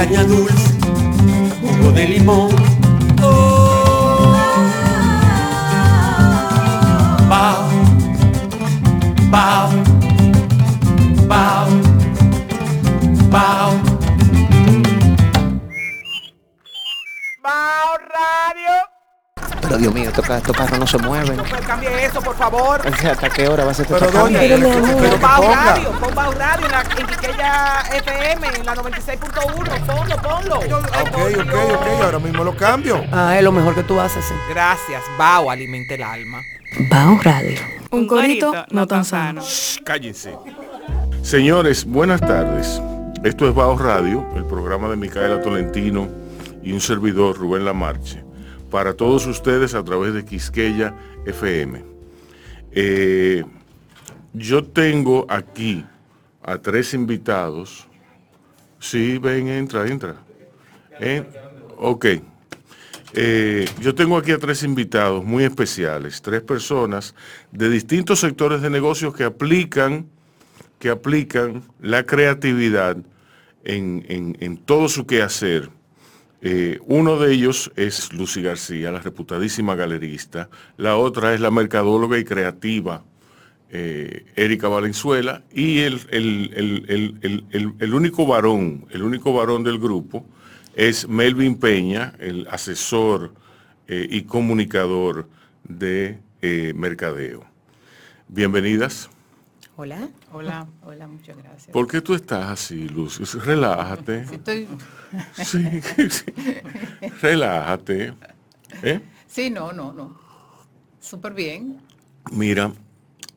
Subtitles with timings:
[0.00, 0.78] caña dulce,
[1.60, 2.69] jugo de limón.
[20.10, 21.40] Estos, estos carros no se mueven.
[21.66, 22.80] Cambie eso, por favor.
[22.86, 24.10] O sea, ¿Hasta qué hora va a ser Pero
[25.18, 25.64] Bao ponga.
[25.74, 29.86] Radio, pon Bao Radio en, la, en Quiqueya FM, en la 96.1.
[29.86, 30.60] Ponlo, ponlo.
[30.92, 33.02] Ay, Ok, ok, ok, ahora mismo lo cambio.
[33.12, 34.24] Ah, es lo mejor que tú haces.
[34.24, 34.34] sí.
[34.50, 36.42] Gracias, Bao alimenta el alma.
[36.90, 37.58] Bao Radio.
[37.90, 39.42] Un corito no tan sano.
[39.84, 40.34] Cállense.
[41.22, 42.80] Señores, buenas tardes.
[43.24, 46.08] Esto es Bajo Radio, el programa de Micaela Tolentino
[46.62, 48.22] y un servidor, Rubén Lamarche,
[48.70, 50.94] para todos ustedes a través de Quisqueya
[51.26, 51.84] FM.
[52.72, 53.44] Eh,
[54.32, 55.84] yo tengo aquí
[56.42, 57.86] a tres invitados.
[58.78, 60.16] Sí, ven, entra, entra.
[61.00, 61.24] Eh,
[61.76, 62.06] ok.
[63.12, 67.14] Eh, yo tengo aquí a tres invitados muy especiales, tres personas
[67.50, 70.06] de distintos sectores de negocios que aplican,
[70.78, 72.96] que aplican la creatividad
[73.64, 75.70] en, en- en todo su quehacer.
[76.42, 80.48] Eh, uno de ellos es Lucy García, la reputadísima galerista.
[80.76, 83.04] La otra es la mercadóloga y creativa
[83.72, 85.44] eh, Erika Valenzuela.
[85.52, 86.00] Y el,
[87.94, 90.26] único varón, el único varón del grupo
[90.74, 93.32] es Melvin Peña, el asesor
[93.86, 95.28] eh, y comunicador
[95.64, 97.44] de eh, Mercadeo.
[98.28, 99.08] Bienvenidas.
[99.76, 100.08] Hola.
[100.32, 101.72] Hola, hola, muchas gracias.
[101.72, 103.24] ¿Por qué tú estás así, Lucy?
[103.24, 104.20] Relájate.
[104.30, 104.68] Estoy,
[105.34, 106.24] Sí, sí.
[107.20, 108.14] Relájate.
[108.82, 109.00] ¿Eh?
[109.26, 110.16] sí, no, no, no.
[111.00, 111.80] Súper bien.
[112.30, 112.72] Mira,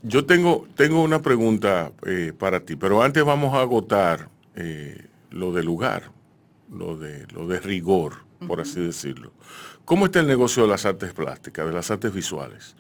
[0.04, 5.52] yo tengo, tengo una pregunta eh, para ti, pero antes vamos a agotar eh, lo
[5.52, 6.12] de lugar,
[6.72, 9.32] lo de, lo de rigor, por así decirlo.
[9.86, 12.76] ¿Cómo está el negocio de las artes plásticas, de las artes visuales?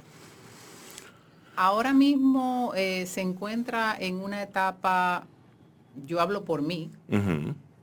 [1.56, 5.26] Ahora mismo eh, se encuentra en una etapa,
[6.06, 6.92] yo hablo por mí,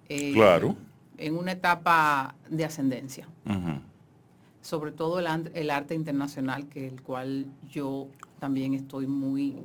[0.08, 0.76] eh, Claro.
[1.19, 3.28] en una etapa de ascendencia,
[4.60, 8.09] sobre todo el, arte internacional, que el cual yo
[8.41, 9.56] también estoy muy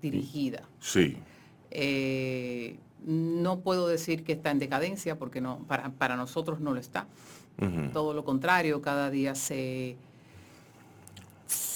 [0.00, 0.62] dirigida.
[0.80, 1.16] Sí,
[1.72, 6.80] Eh, no puedo decir que está en decadencia, porque no, para, para nosotros no lo
[6.80, 7.06] está.
[7.92, 9.96] Todo lo contrario, cada día se,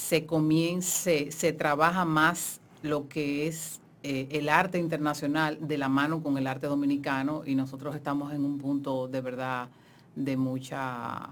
[0.04, 6.22] se comience, se trabaja más lo que es eh, el arte internacional de la mano
[6.22, 9.68] con el arte dominicano y nosotros estamos en un punto de verdad
[10.14, 11.30] de mucha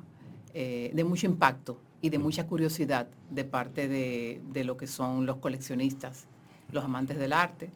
[0.54, 5.26] eh, de mucho impacto y de mucha curiosidad de parte de, de lo que son
[5.26, 6.24] los coleccionistas,
[6.72, 7.68] los amantes del arte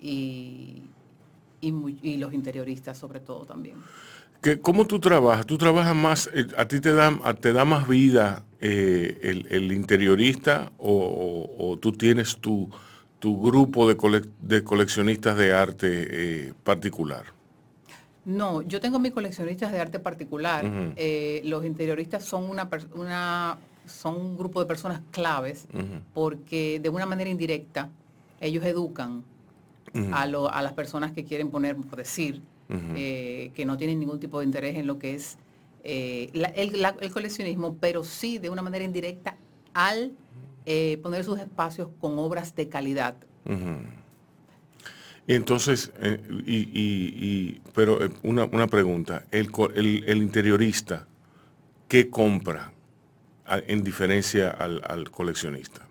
[0.00, 0.82] y,
[1.60, 3.76] y los interioristas sobre todo también.
[4.42, 5.46] ¿Qué- ¿Cómo tú trabajas?
[5.46, 9.72] ¿Tú trabajas más, eh, a ti te da, te da más vida eh, el, el
[9.72, 12.68] interiorista o, o- o tú tienes tu,
[13.18, 15.88] tu grupo de, cole- de coleccionistas de arte
[16.48, 17.24] eh, particular?
[18.24, 20.64] No, yo tengo mis coleccionistas de arte particular.
[21.44, 22.68] Los interioristas son una,
[23.86, 25.66] son un grupo de personas claves
[26.14, 27.88] porque de una manera indirecta
[28.40, 29.24] ellos educan
[29.94, 33.98] ujú, a, lo- a las personas que quieren poner, por decir, eh, que no tienen
[33.98, 35.38] ningún tipo de interés en lo que es
[35.84, 39.36] eh, la- el, la- el coleccionismo, pero sí de una manera indirecta
[39.72, 40.12] al
[40.66, 43.16] eh, poner sus espacios con obras de calidad.
[45.26, 45.92] Y entonces,
[46.46, 51.06] y, y- y- pero una, una pregunta, el, co- el- el interiorista,
[51.86, 52.72] ¿qué compra
[53.66, 55.86] en diferencia al, al coleccionista?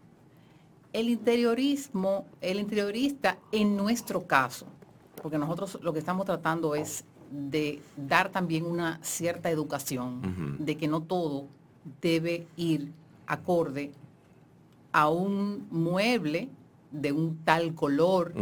[0.94, 4.68] El interiorismo, el interiorista en nuestro caso,
[5.28, 10.88] porque nosotros lo que estamos tratando es de dar también una cierta educación, de que
[10.88, 11.48] no todo
[12.02, 12.94] debe ir
[13.26, 13.92] acorde
[14.94, 16.48] a un mueble
[16.94, 18.34] de un tal color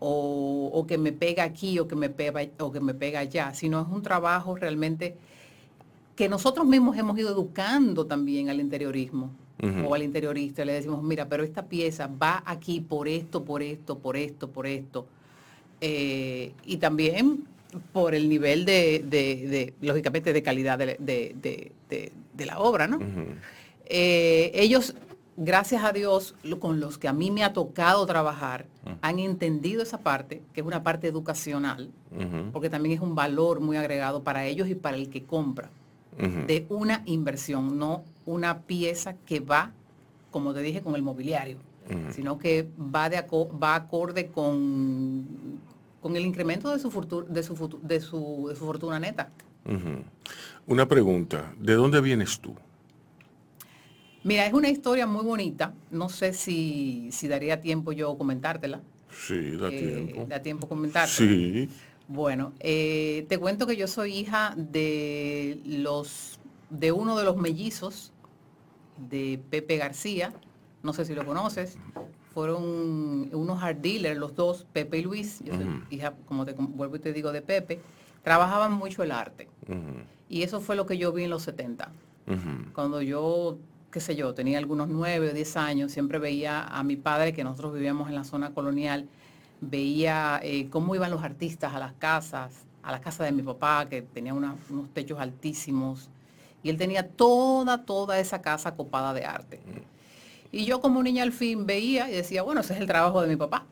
[0.00, 3.54] o, o que me pega aquí o que me pega, o que me pega allá,
[3.54, 5.14] sino es un trabajo realmente
[6.16, 9.30] que nosotros mismos hemos ido educando también al interiorismo
[9.86, 10.64] o al interiorista.
[10.64, 14.66] Le decimos, mira, pero esta pieza va aquí por esto, por esto, por esto, por
[14.66, 15.06] esto.
[15.84, 17.44] Eh, y también
[17.92, 20.96] por el nivel de, de- de, lógicamente, de calidad de,
[22.46, 22.98] la obra, ¿no?
[23.86, 24.94] Eh, ellos,
[25.36, 28.66] gracias a Dios, lo- con los que a mí me ha tocado trabajar,
[29.00, 31.90] han entendido esa parte, que es una parte educacional,
[32.52, 35.68] porque también es un valor muy agregado para ellos y para el que compra,
[36.46, 39.72] de una inversión, no una pieza que va,
[40.30, 41.56] como te dije, con el mobiliario,
[42.12, 43.20] sino que va, de
[43.62, 45.26] va acorde con,
[46.02, 49.30] con el incremento de su, fortu- de su, futu- de su, de su fortuna neta.
[50.66, 52.54] Una pregunta, ¿de dónde vienes tú?
[54.24, 55.72] Mira, es una historia muy bonita.
[55.90, 58.80] No sé si, si daría tiempo yo comentártela.
[59.10, 60.26] Sí, da Eh, tiempo.
[60.28, 61.30] Da tiempo comentártela.
[61.30, 61.68] Sí.
[62.08, 66.40] Bueno, eh, te cuento que yo soy hija de los
[66.70, 68.12] de uno de los mellizos
[69.10, 70.32] de Pepe García.
[70.82, 71.76] No sé si lo conoces.
[72.34, 75.40] Fueron unos art dealers, los dos, Pepe y Luis.
[75.44, 77.80] Yo soy hija, como te vuelvo y te digo, de Pepe.
[78.22, 79.48] Trabajaban mucho el arte.
[80.28, 81.92] Y eso fue lo que yo vi en los 70.
[82.26, 83.58] ujú, Cuando yo,
[83.90, 87.44] qué sé yo, tenía algunos nueve o diez años, siempre veía a mi padre, que
[87.44, 89.08] nosotros vivíamos en la zona colonial,
[89.60, 93.86] veía eh, cómo iban los artistas a las casas, a la casa de mi papá,
[93.88, 96.08] que tenía una- unos techos altísimos,
[96.62, 99.60] y él tenía toda, toda esa casa copada de arte.
[100.52, 103.28] Y yo como niña al fin veía y decía, bueno, ese es el trabajo de
[103.28, 103.64] mi papá.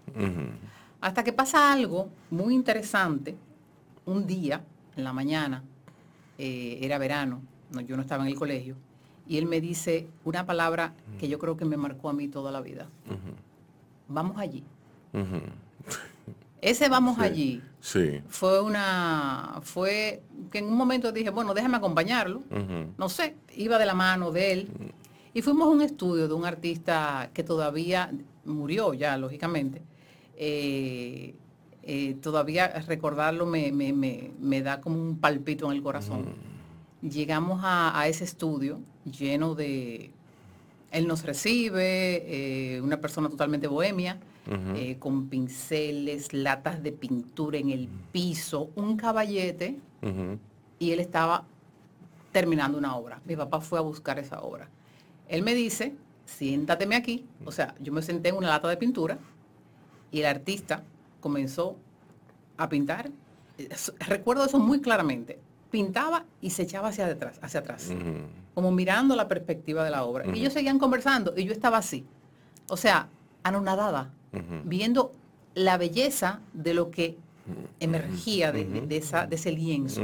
[1.00, 3.37] Hasta que pasa algo muy interesante,
[4.06, 4.62] un día,
[4.97, 5.62] en la mañana,
[6.38, 8.77] eh, era verano, no, yo no estaba en el colegio,
[9.29, 12.50] y él me dice una palabra que yo creo que me marcó a mí toda
[12.50, 12.88] la vida.
[14.09, 14.65] Vamos allí.
[16.61, 18.21] Ese vamos Sí, allí Sí.
[18.29, 22.43] fue una, fue que en un momento dije, bueno, déjame acompañarlo.
[22.99, 24.69] no sé, iba de la mano de él.
[25.35, 28.11] Y fuimos a un estudio de un artista que todavía
[28.44, 29.81] murió ya, lógicamente.
[30.37, 31.35] Eh,
[31.82, 36.25] eh, todavía recordarlo me, me- me- me da como un palpito en el corazón.
[37.03, 40.11] Llegamos a, a ese estudio lleno de...
[40.91, 44.19] Él nos recibe, eh, una persona totalmente bohemia,
[44.99, 49.77] con pinceles, latas de pintura en el piso, un caballete
[50.81, 51.44] y él estaba
[52.32, 53.21] terminando una obra.
[53.27, 54.69] Mi papá fue a buscar esa obra.
[55.31, 55.94] Él me dice,
[56.27, 57.25] siéntateme aquí.
[57.44, 59.19] O sea, yo me senté en una lata de pintura
[60.12, 60.82] y el artista
[61.21, 61.77] comenzó
[62.56, 63.11] a pintar.
[64.06, 65.38] Recuerdo eso muy claramente.
[65.71, 67.91] Pintaba y se echaba hacia atrás, hacia atrás,
[68.55, 70.25] como mirando la perspectiva de la obra.
[70.35, 72.05] Y ellos seguían conversando y yo estaba así.
[72.69, 73.09] O sea,
[73.44, 74.11] anonadada,
[74.65, 75.12] viendo
[75.55, 77.17] la belleza de lo que
[77.81, 80.03] emergía de, de- de esa, de ese lienzo.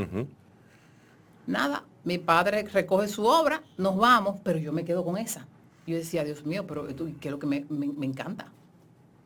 [1.47, 5.47] Nada, mi padre recoge su obra, nos vamos, pero yo me quedo con esa.
[5.87, 8.47] Yo decía, Dios mío, pero esto, ¿qué es lo que me, me- me encanta?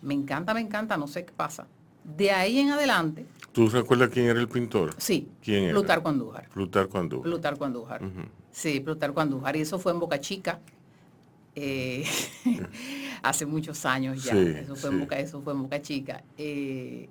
[0.03, 1.67] Me encanta, me encanta, no sé qué pasa.
[2.03, 4.95] De ahí en adelante, ¿Tú recuerdas quién era el pintor?
[4.97, 5.73] sí, ¿Quién era?
[5.75, 6.49] Plutarco Andújar.
[6.49, 7.23] Plutarco Andújar.
[7.25, 8.01] Plutarco Andújar.
[8.51, 9.57] Sí, Plutarco Andújar.
[9.57, 10.59] Y eso fue en Boca Chica.
[11.55, 12.05] eh,
[13.23, 14.33] hace muchos años ya.
[14.33, 14.95] Sí, eso, fue sí.
[14.95, 16.23] en Boca, eso fue en Boca Chica.
[16.39, 17.09] eh,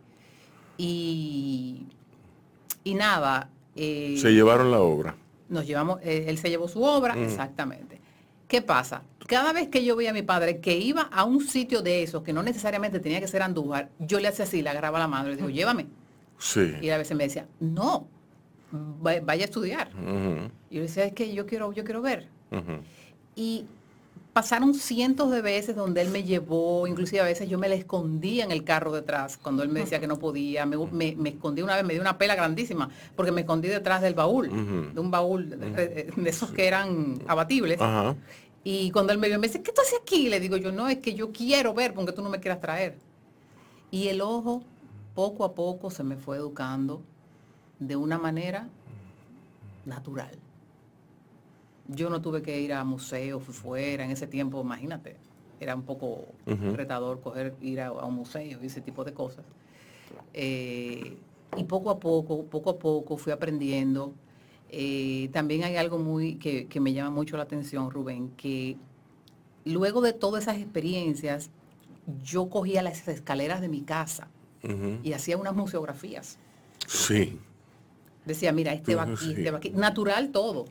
[0.77, 1.85] y,
[2.83, 3.49] y nada.
[3.75, 5.15] eh, Se llevaron la obra.
[5.49, 7.23] Nos llevamos, eh, él se llevó su obra, Mm.
[7.23, 7.99] exactamente.
[8.47, 9.03] ¿Qué pasa?
[9.27, 12.23] Cada vez que yo veía a mi padre que iba a un sitio de esos,
[12.23, 15.27] que no necesariamente tenía que ser Andújar, yo le hacía así, le agarraba la mano
[15.27, 15.85] y le digo, llévame.
[16.39, 16.73] Sí.
[16.81, 18.07] Y a veces me decía, no,
[18.73, 19.89] va- vaya a estudiar.
[20.69, 22.27] Y yo decía, es que yo quiero, yo quiero ver.
[23.35, 23.65] Y
[24.39, 28.45] pasaron cientos de veces donde él me llevó, inclusive a veces yo me le escondía
[28.45, 31.61] en el carro detrás, cuando él me decía que no podía, me, me- me escondí
[31.61, 34.47] una vez, me dio una pela grandísima, porque me escondí detrás del baúl,
[34.93, 37.81] de un baúl de, de esos que eran abatibles.
[38.63, 40.29] Y cuando él me vio, me dice, ¿qué tú haces aquí?
[40.29, 42.97] Le digo yo, no, es que yo quiero ver, porque tú no me quieras traer.
[43.91, 44.63] Y el ojo,
[45.15, 47.01] poco a poco, se me fue educando
[47.77, 48.69] de una manera
[49.85, 50.31] natural.
[51.89, 55.17] Yo no tuve que ir a museos, fuera, en ese tiempo, imagínate,
[55.59, 59.43] era un poco retador coger, ir a, a un museo y ese tipo de cosas.
[60.33, 61.17] Eh,
[61.57, 64.13] y poco a poco, poco a poco fui aprendiendo.
[64.69, 68.77] Eh, también hay algo muy que, que me llama mucho la atención, Rubén, que
[69.65, 71.49] luego de todas esas experiencias,
[72.23, 74.27] yo cogía las escaleras de mi casa
[75.03, 76.37] y hacía unas museografías.
[76.85, 77.39] Sí.
[78.25, 79.69] Decía, mira, este va aquí, este va aquí.
[79.71, 80.65] Natural todo.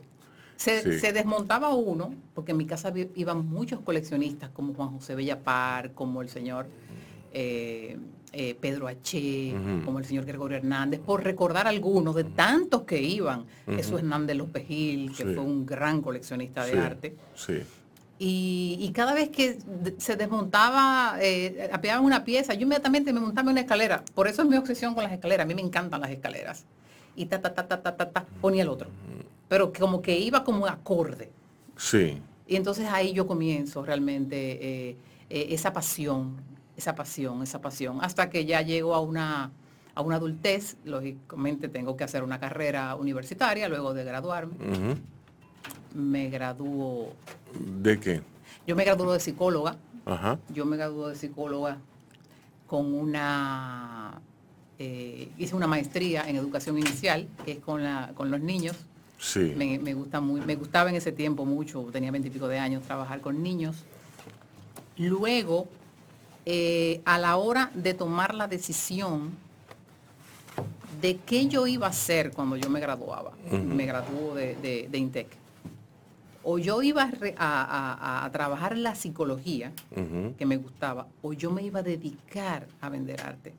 [0.59, 0.99] Se, Sí.
[0.99, 6.21] se desmontaba uno, porque en mi casa iban muchos coleccionistas, como Juan José Bellapar, como
[6.21, 6.67] el señor
[7.31, 7.97] eh,
[8.33, 9.53] eh, Pedro H.,
[9.85, 13.45] como el señor Gregorio Hernández, por recordar algunos de tantos que iban.
[13.67, 15.33] Jesús Hernández López Gil, que Sí.
[15.33, 17.15] fue un gran coleccionista de sí, arte.
[17.35, 17.53] Sí.
[18.21, 19.59] Y, y cada vez que
[19.97, 24.03] se desmontaba, eh, apiaban una pieza, yo inmediatamente me montaba en una escalera.
[24.13, 25.45] Por eso es mi obsesión con las escaleras.
[25.45, 26.65] A mí me encantan las escaleras.
[27.15, 28.89] Y ta, ta, ta, ta, ta, ta, ta, ponía el otro.
[29.49, 31.29] Pero como que iba como acorde.
[31.75, 32.21] Sí.
[32.47, 34.37] Y entonces ahí yo comienzo realmente
[34.89, 34.97] eh,
[35.29, 36.37] eh, esa pasión,
[36.77, 37.99] esa pasión, esa pasión.
[38.01, 39.51] Hasta que ya llego a una,
[39.93, 44.53] a una adultez, lógicamente tengo que hacer una carrera universitaria luego de graduarme.
[45.93, 47.13] Me gradúo,
[47.59, 48.21] ¿De qué?
[48.65, 49.75] yo me gradúo de psicóloga.
[50.05, 50.39] Ajá.
[50.53, 51.77] Yo me gradué de psicóloga
[52.67, 54.21] con una
[54.81, 58.77] eh, hice una maestría en educación inicial, que es con, la, con los niños.
[59.19, 59.53] Sí.
[59.57, 63.19] Me, me gusta muy, me gustaba en ese tiempo mucho, tenía veintipico de años, trabajar
[63.21, 63.83] con niños.
[64.97, 65.67] Luego,
[66.45, 69.31] eh, a la hora de tomar la decisión
[71.01, 74.97] de qué yo iba a hacer cuando yo me graduaba, me graduó de, de, de
[74.97, 75.27] INTEC,
[76.43, 79.71] o yo iba a, a- a- a trabajar la psicología,
[80.37, 83.53] que me gustaba, o yo me iba a dedicar a vender arte.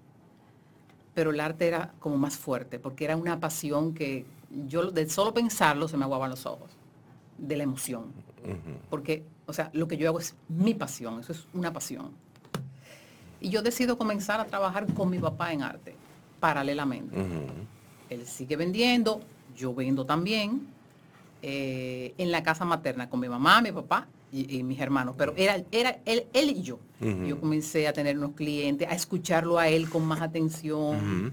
[1.14, 4.24] Pero el arte era como más fuerte, porque era una pasión que
[4.66, 6.70] yo de solo pensarlo se me aguaban los ojos,
[7.38, 8.12] de la emoción.
[8.88, 12.10] Porque, o sea, lo que yo hago es mi pasión, eso es una pasión.
[13.40, 15.94] Y yo decido comenzar a trabajar con mi papá en arte,
[16.40, 17.16] paralelamente.
[18.08, 19.20] Él sigue vendiendo,
[19.56, 20.66] yo vendo también,
[21.42, 25.32] eh, en la casa materna con mi mamá, mi papá y, y mis hermanos, pero
[25.36, 26.78] era, era él, él y yo.
[27.00, 31.32] Yo comencé a tener unos clientes, a escucharlo a él con más atención,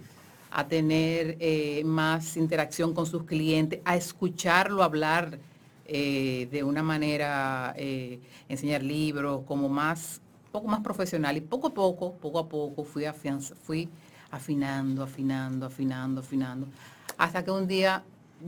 [0.52, 5.40] a tener eh, más interacción con sus clientes, a escucharlo hablar
[5.86, 11.38] eh, de una manera, eh, enseñar libros, como más, poco más profesional.
[11.38, 13.90] Y poco a poco, poco a poco fui, afianza- fui
[14.32, 16.68] afinando, afinando, afinando, afinando,
[17.18, 18.04] hasta que un día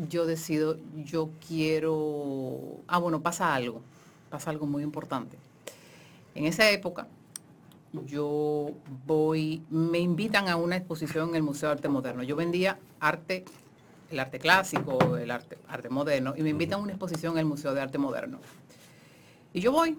[0.09, 3.81] yo decido, yo quiero, ah, bueno, pasa algo,
[4.29, 5.37] pasa algo muy importante.
[6.35, 7.07] En esa época,
[8.05, 8.71] yo
[9.05, 12.23] voy, me invitan a una exposición en el Museo de Arte Moderno.
[12.23, 13.45] Yo vendía arte,
[14.11, 17.45] el arte clásico, el arte, arte moderno, y me invitan a una exposición en el
[17.45, 18.39] Museo de Arte Moderno.
[19.53, 19.97] Y yo voy.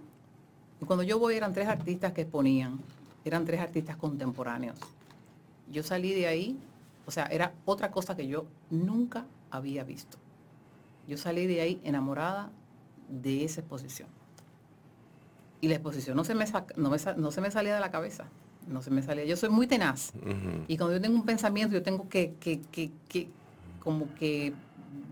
[0.81, 2.81] Y cuando yo voy eran tres artistas que exponían,
[3.25, 4.79] eran tres artistas contemporáneos.
[5.71, 6.59] Yo salí de ahí,
[7.07, 10.17] o sea, era otra cosa que yo nunca había visto.
[11.07, 12.51] Yo salí de ahí enamorada
[13.09, 14.09] de esa exposición.
[15.61, 16.45] Y la exposición no se me,
[16.77, 18.25] no me no se me salía de la cabeza.
[18.67, 19.25] No se me salía.
[19.25, 20.13] Yo soy muy tenaz.
[20.69, 23.29] Y cuando yo tengo un pensamiento, yo tengo que, que- que- que
[23.81, 24.53] como que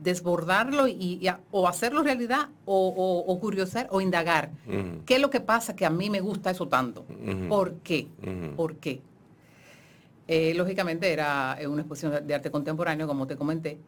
[0.02, 4.50] desbordarlo y, y a- o hacerlo realidad o, o, o curiosar o indagar.
[5.06, 7.04] ¿Qué es lo que pasa que a mí me gusta eso tanto?
[7.48, 8.08] ¿Por qué?
[8.56, 9.00] ¿Por qué?
[10.26, 13.78] Eh, lógicamente era eh, una exposición de arte contemporáneo, como te comenté,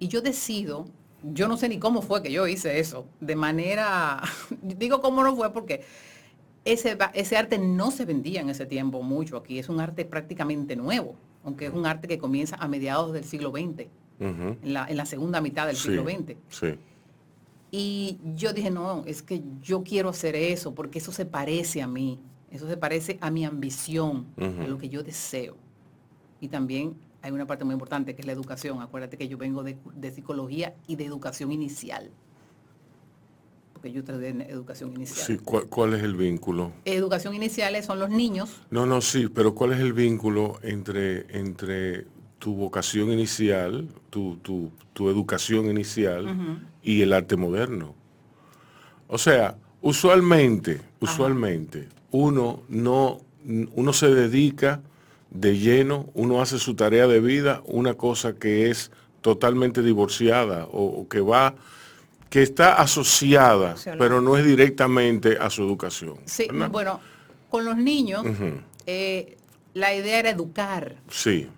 [0.00, 0.86] y yo decido,
[1.22, 4.22] yo no sé ni cómo fue que yo hice eso, de manera,
[4.62, 5.84] digo cómo no fue porque
[6.64, 10.76] ese, ese arte no se vendía en ese tiempo mucho aquí, es un arte prácticamente
[10.76, 13.86] nuevo, aunque es un arte que comienza a mediados del siglo XX,
[14.20, 16.36] en la, en la segunda mitad del Sí, siglo XX.
[16.48, 16.78] Sí.
[17.72, 21.88] Y yo dije, no, es que yo quiero hacer eso, porque eso se parece a
[21.88, 25.56] mí, eso se parece a mi ambición, a lo que yo deseo.
[26.40, 28.80] Y también hay una parte muy importante que es la educación.
[28.82, 32.10] Acuérdate que yo vengo de, de psicología y de educación inicial.
[33.72, 35.26] Porque yo estudié en educación inicial.
[35.26, 36.72] Sí, ¿cuál, cuál es el vínculo?
[36.84, 38.62] Educación inicial son los niños.
[38.70, 42.06] No, no, sí, pero ¿cuál es el vínculo entre, entre
[42.38, 46.36] tu vocación inicial, tu, tu- tu educación inicial
[46.82, 47.94] y el arte moderno?
[49.08, 53.20] O sea, usualmente, usualmente, uno no,
[53.74, 54.80] uno se dedica
[55.32, 60.84] de lleno, uno hace su tarea de vida, una cosa que es totalmente divorciada o,
[60.84, 61.54] o que va,
[62.28, 66.16] que está asociada, pero no es directamente a su educación.
[66.24, 66.70] Sí, ¿verdad?
[66.70, 67.00] bueno,
[67.50, 68.24] con los niños,
[68.86, 69.36] eh,
[69.74, 71.48] la idea era educar, Sí,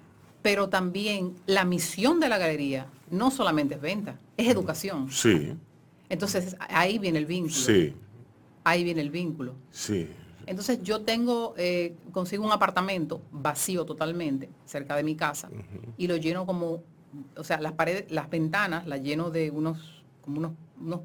[0.42, 5.10] pero también la misión de la galería no solamente es venta, es educación.
[5.10, 5.54] sí,
[6.08, 7.54] Entonces ahí viene el vínculo.
[7.54, 7.94] sí,
[8.64, 9.54] Ahí viene el vínculo.
[9.70, 10.08] sí.
[10.46, 15.48] Entonces yo tengo, eh, consigo un apartamento vacío totalmente, cerca de mi casa,
[15.96, 16.82] y lo lleno como,
[17.36, 21.00] o sea, las paredes, las ventanas las lleno de unos, como unos, unos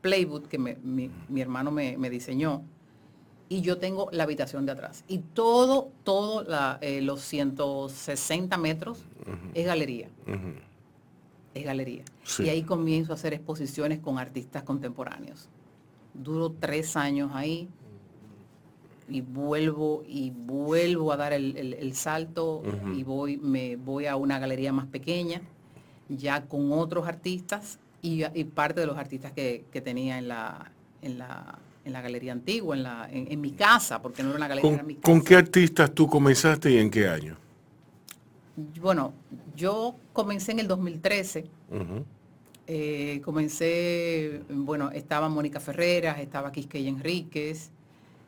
[0.00, 2.62] playwood que me- mi, mi hermano me, me diseñó.
[3.48, 5.04] Y yo tengo la habitación de atrás.
[5.08, 9.04] Y todo, todo la, eh, los 160 metros
[9.54, 10.08] es galería.
[11.52, 12.04] Es galería.
[12.22, 12.44] Sí.
[12.44, 15.48] Y ahí comienzo a hacer exposiciones con artistas contemporáneos.
[16.14, 17.68] Duro tres años ahí
[19.10, 22.62] y vuelvo y vuelvo a dar el, el- el salto
[22.96, 25.42] y voy, me voy a una galería más pequeña,
[26.08, 30.70] ya con otros artistas y, y parte de los artistas que, que tenía en la,
[31.02, 34.38] en la, en la galería antigua, en, la, en, en mi casa, porque no era
[34.38, 35.12] una galería, era mi ¿Con, casa.
[35.12, 37.36] con qué artistas tú comenzaste y en qué año?
[38.80, 39.12] Bueno,
[39.56, 41.46] yo comencé en el 2013.
[41.70, 42.04] Ujú.
[42.66, 47.70] Eh, comencé, bueno, estaba Mónica Ferreras, estaba Quisqueya Enríquez,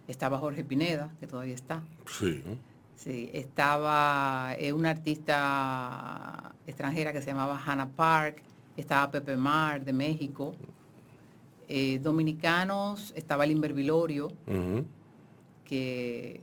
[0.09, 1.83] estaba Jorge Pineda, que todavía está.
[2.07, 2.43] Sí.
[2.97, 8.43] Sí, estaba eh, una artista extranjera que se llamaba Hannah Park,
[8.77, 10.55] estaba Pepe Mar de México.
[11.69, 14.29] Eh, dominicanos, estaba Limber Vilorio,
[15.65, 16.41] que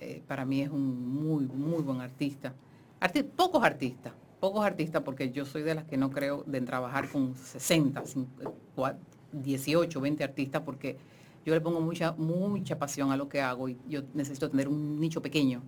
[0.00, 2.52] eh, para mí es un muy, muy buen artista.
[3.00, 7.08] arti- pocos artistas, pocos artistas, porque yo soy de las que no creo de trabajar
[7.08, 8.98] con 60, 50,
[9.32, 10.96] 18, 20 artistas, porque
[11.44, 15.00] yo le pongo mucha, mucha pasión a lo que hago y yo necesito tener un
[15.00, 15.62] nicho pequeño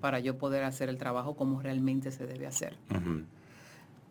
[0.00, 2.76] para yo poder hacer el trabajo como realmente se debe hacer.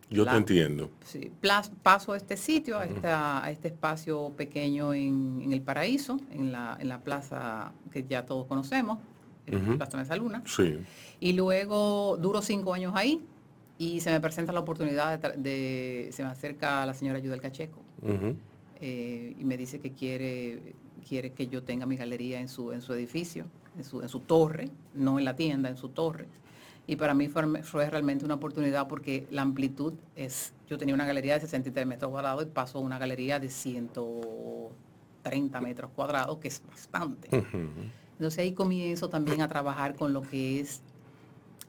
[0.10, 0.90] Yo La- te entiendo.
[1.04, 5.62] Sí, plas- paso a este sitio, a, esta- a este espacio pequeño en, en el
[5.62, 9.00] Paraíso, en la, en la plaza que ya todos conocemos,
[9.48, 9.78] en Ujú.
[9.78, 10.44] Plaza Mesa Luna.
[10.46, 10.78] Sí.
[11.20, 13.22] Y luego duro cinco años ahí
[13.78, 17.82] y se me presenta la oportunidad de, se me acerca la señora Yudel Cacheco
[18.80, 20.74] eh, y me dice que quiere,
[21.08, 23.46] quiere que yo tenga mi galería en su, en su edificio,
[23.78, 26.26] en su, en su torre, no en la tienda, en su torre.
[26.86, 31.06] Y para mí fue, fue realmente una oportunidad porque la amplitud es, yo tenía una
[31.06, 36.48] galería de 63 metros cuadrados y paso a una galería de 130 metros cuadrados, que
[36.48, 37.28] es bastante.
[38.14, 40.82] Entonces ahí comienzo también a trabajar con lo que es,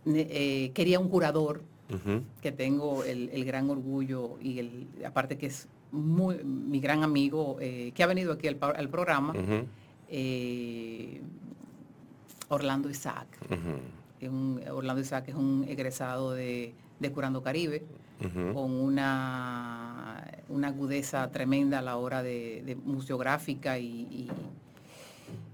[0.06, 1.62] eh, quería un curador,
[2.42, 7.56] que tengo el, el gran orgullo y el, aparte que es muy, mi gran amigo,
[7.60, 8.56] eh, que ha venido aquí al,
[8.88, 9.32] programa,
[10.08, 11.20] eh,
[12.48, 13.26] Orlando Isaac.
[14.20, 17.84] Es un- Orlando Isaac es un egresado de, de Curando Caribe,
[18.52, 24.28] con una, una agudeza tremenda a la hora de, de museográfica y, y-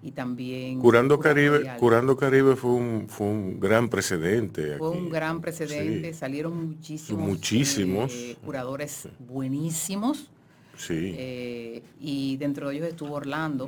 [0.04, 0.78] y también...
[0.80, 1.64] Curando Caribe.
[1.78, 4.76] Curando Caribe fue un, fue un gran precedente.
[4.76, 4.98] Fue aquí.
[4.98, 6.18] un gran precedente, Sí.
[6.18, 8.12] salieron muchísimos, Muchísimos.
[8.12, 10.30] eh, curadores buenísimos
[10.76, 11.14] Sí.
[11.16, 13.66] eh, y dentro de ellos estuvo Orlando.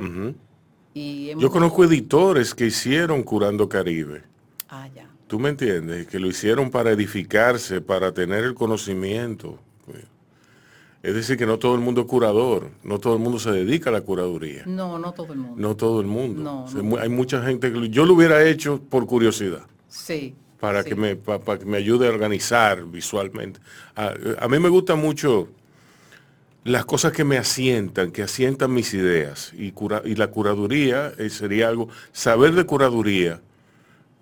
[0.93, 4.23] Y hemos- Yo conozco editores que hicieron Curando Caribe.
[4.69, 5.09] Ah, ya.
[5.27, 6.07] ¿Tú me entiendes?
[6.07, 9.59] Que lo hicieron para edificarse, para tener el conocimiento.
[11.03, 13.91] Es decir, que no todo el mundo es curador, no todo el mundo se dedica
[13.91, 14.63] a la curaduría.
[14.67, 15.57] No, no todo el mundo.
[15.57, 16.43] No todo el mundo.
[16.43, 16.85] No, O sea, no.
[16.85, 20.35] mu- Hay mucha gente que yo lo hubiera hecho por curiosidad, Sí.
[20.59, 20.89] para sí.
[20.89, 23.61] que me pa- para que me ayude a organizar visualmente.
[23.95, 25.49] A, a mí me gusta mucho
[26.65, 31.31] las cosas que me asientan, que asientan mis ideas y cura- y la curaduría eh,
[31.31, 33.41] sería algo saber de curaduría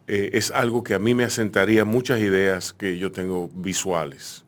[0.07, 4.43] eh, es algo que a mí me asentaría muchas ideas que yo tengo visuales.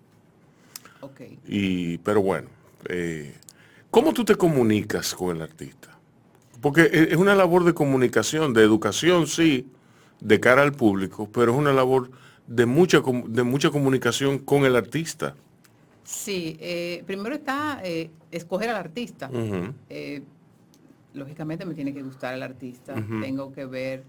[1.07, 1.21] Ok.
[1.47, 2.49] Y, pero bueno,
[2.89, 3.35] eh,
[3.91, 5.99] ¿cómo tú te comunicas con el artista?
[6.61, 9.69] Porque e- es una labor de comunicación, de educación, sí,
[10.21, 12.11] de cara al público, pero es una labor
[12.47, 15.35] de mucha, de mucha comunicación con el artista.
[16.05, 19.31] Sí, eh, primero está eh, escoger al artista.
[19.91, 20.23] Eh,
[21.15, 22.95] lógicamente me tiene que gustar el artista.
[23.21, 24.05] Tengo que ver,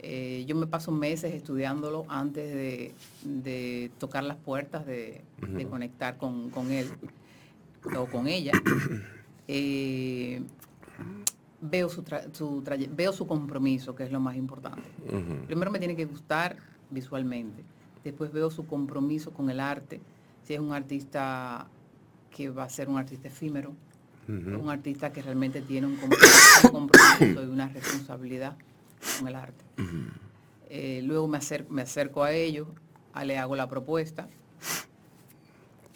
[0.00, 2.92] eh, yo me paso meses estudiándolo antes de,
[3.24, 6.88] de tocar las puertas, de, de conectar con, con él
[7.96, 8.52] o con ella.
[9.50, 10.42] Eh,
[11.62, 12.62] veo su, tra- su
[12.94, 14.82] veo su compromiso, que es lo más importante.
[15.46, 16.56] Primero me tiene que gustar
[16.90, 17.64] visualmente,
[18.04, 20.00] después veo su compromiso con el arte,
[20.44, 21.66] si es un artista
[22.30, 23.72] que va a ser un artista efímero,
[24.28, 26.28] un artista que realmente tiene un compromiso,
[26.64, 28.54] un compromiso y una responsabilidad
[29.18, 29.64] con el arte.
[30.70, 32.68] Eh, luego me acerco, me acerco a ellos,
[33.12, 34.28] a- le hago la propuesta.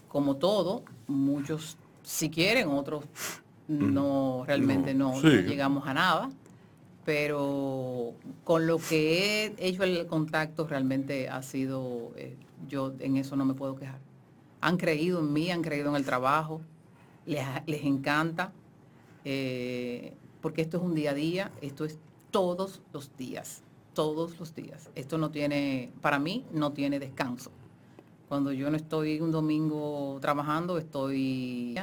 [0.09, 3.05] Como todo, muchos si quieren, otros
[3.69, 5.27] no, realmente No, no, sí.
[5.29, 6.31] no llegamos a nada.
[7.05, 8.15] Pero
[8.45, 12.37] con lo que he hecho el contacto realmente ha sido, eh,
[12.69, 13.99] yo en eso no me puedo quejar.
[14.61, 16.61] Han creído en mí, han creído en el trabajo,
[17.27, 18.53] les, les encanta,
[19.25, 21.99] eh, porque esto es un día a día, esto es
[22.31, 23.62] todos los días,
[23.95, 24.91] todos los días.
[24.95, 27.51] Esto no tiene, para mí, no tiene descanso.
[28.29, 31.75] Cuando yo no estoy un domingo trabajando, estoy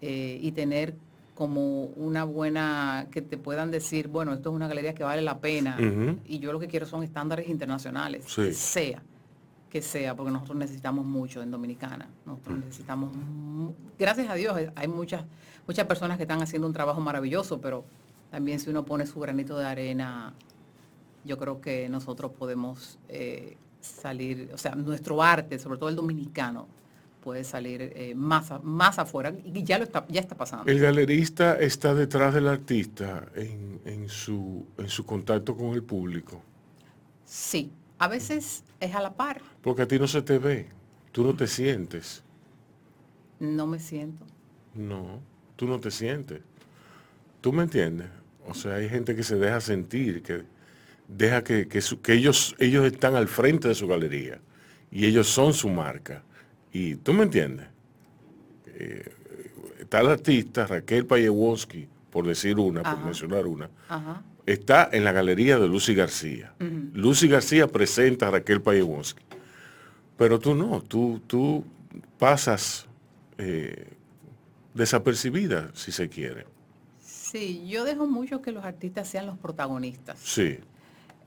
[0.00, 0.94] eh, y tener
[1.34, 5.38] como una buena, que te puedan decir, bueno, esto es una galería que vale la
[5.38, 5.76] pena.
[6.26, 8.42] Y yo lo que quiero son estándares internacionales, Sí.
[8.44, 9.02] que sea,
[9.68, 12.08] que sea, porque nosotros necesitamos mucho en Dominicana.
[12.24, 15.24] Nosotros necesitamos, mu- gracias a Dios, eh, hay muchas,
[15.66, 17.84] muchas personas que están haciendo un trabajo maravilloso, pero
[18.30, 20.32] también si uno pone su granito de arena,
[21.26, 26.68] yo creo que nosotros podemos eh, salir, o sea, nuestro arte, sobre todo el dominicano,
[27.20, 30.70] puede salir eh, más, más afuera y ya lo está, ya está pasando.
[30.70, 36.42] El galerista está detrás del artista en, en su, en su contacto con el público.
[37.24, 40.68] Sí, a veces es a la par, Porque a ti no se te ve,
[41.12, 42.22] tú no te sientes.
[43.40, 44.24] no me siento.
[44.74, 45.20] No,
[45.56, 46.42] tú no te sientes.
[47.40, 48.08] ¿Tú me entiendes?
[48.46, 50.44] O sea, hay gente que se deja sentir, que
[51.08, 54.40] deja que, que su- que ellos, ellos están al frente de su galería
[54.90, 56.22] y ellos son su marca.
[56.72, 57.66] Y tú me entiendes.
[58.66, 59.12] Eh,
[59.80, 64.22] está el artista Raquel Payewowski, por decir una, por mencionar una, Ajá.
[64.46, 66.52] está en la galería de Lucy García.
[66.92, 69.22] Lucy García presenta a Raquel Payewowski.
[70.16, 71.64] Pero tú no, tú, tú
[72.18, 72.86] pasas
[73.38, 73.88] eh,
[74.74, 76.46] desapercibida, si se quiere.
[77.00, 80.18] Sí, yo dejo mucho que los artistas sean los protagonistas.
[80.18, 80.58] Sí.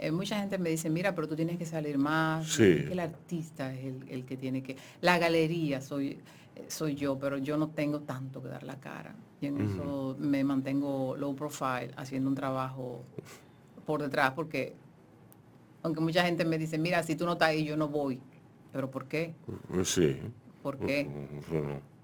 [0.01, 2.47] Eh, mucha gente me dice, mira, pero tú tienes que salir más.
[2.47, 2.85] Sí.
[2.89, 4.77] El artista es el, el que tiene que...
[5.01, 6.17] La galería soy,
[6.55, 9.13] eh, soy yo, pero yo no tengo tanto que dar la cara.
[9.41, 13.03] Y en eso me mantengo low profile, haciendo un trabajo
[13.85, 14.73] por detrás, porque
[15.83, 18.19] aunque mucha gente me dice, mira, si tú no estás ahí, yo no voy.
[18.71, 19.33] ¿Pero por qué?
[19.83, 20.17] Sí.
[20.63, 21.09] ¿Por qué?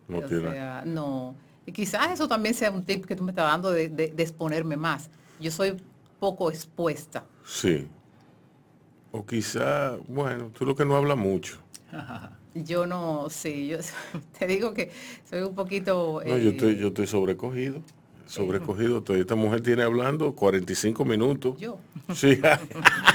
[0.07, 1.35] No, no O sea, no.
[1.65, 4.23] Y quizás eso también sea un tip que tú me estás dando de, de- de
[4.23, 5.09] exponerme más.
[5.39, 5.75] Yo soy
[6.19, 7.23] poco expuesta.
[7.45, 7.87] Sí.
[9.11, 11.59] O quizá, bueno, tú lo que no hablas mucho.
[12.55, 13.79] Yo no, sí, yo
[14.39, 14.89] te digo que
[15.29, 16.21] soy un poquito...
[16.25, 17.81] No, yo eh, estoy, yo estoy sobrecogido.
[18.27, 19.03] Sobrecogido.
[19.09, 21.57] Esta mujer tiene hablando 45 minutos.
[21.59, 21.77] Yo.
[22.13, 22.39] Sí.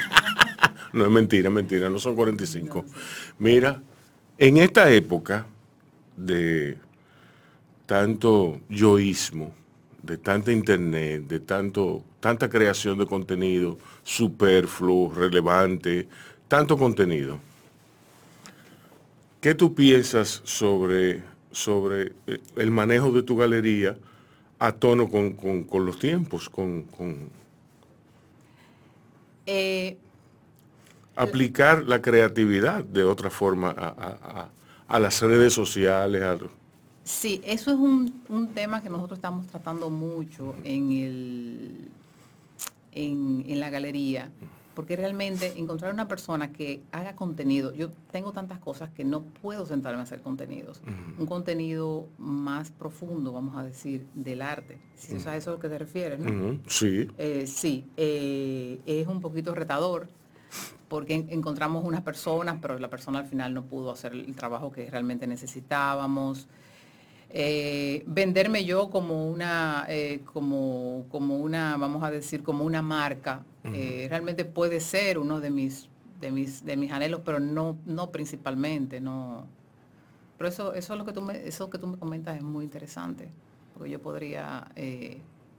[0.92, 2.84] no es mentira, es mentira, no son 45.
[3.38, 3.82] Mira,
[4.36, 5.46] en esta época
[6.18, 6.76] de
[7.86, 9.54] tanto yoísmo,
[10.02, 16.08] de tanta internet, de tanto, tanta creación de contenido superfluo, relevante,
[16.48, 17.38] tanto contenido.
[19.40, 23.96] ¿Qué tú piensas sobre, sobre eh, el manejo de tu galería
[24.58, 27.30] a tono con, con- con los tiempos, con, con
[29.46, 29.96] Eh,
[31.16, 34.50] aplicar la creatividad de otra forma a, a- a-
[34.88, 36.22] a las redes sociales?
[36.22, 36.38] a-
[37.10, 41.88] sí, eso es un, un tema que nosotros estamos tratando mucho en, el,
[42.92, 44.30] en, en la galería,
[44.74, 49.66] porque realmente encontrar una persona que haga contenido, yo tengo tantas cosas que no puedo
[49.66, 50.80] sentarme a hacer contenidos,
[51.18, 55.50] un contenido más profundo, vamos a decir, del arte, si o sea, eso es a
[55.52, 56.30] lo que te refieres, ¿no?
[56.66, 60.08] Sí, Eh, sí, eh, es un poquito retador
[60.88, 64.72] porque en- encontramos unas personas, pero la persona al final no pudo hacer el trabajo
[64.72, 66.48] que realmente necesitábamos.
[67.32, 73.44] Eh, venderme yo como una, eh, como, como una, vamos a decir, como una marca,
[73.64, 75.88] eh, realmente puede ser uno de mis,
[76.20, 79.46] de mis, de mis anhelos, pero no, no principalmente, no.
[80.38, 82.64] Pero eso, eso es lo que tú me, eso que tú me comentas es muy
[82.64, 83.28] interesante,
[83.74, 84.66] porque yo podría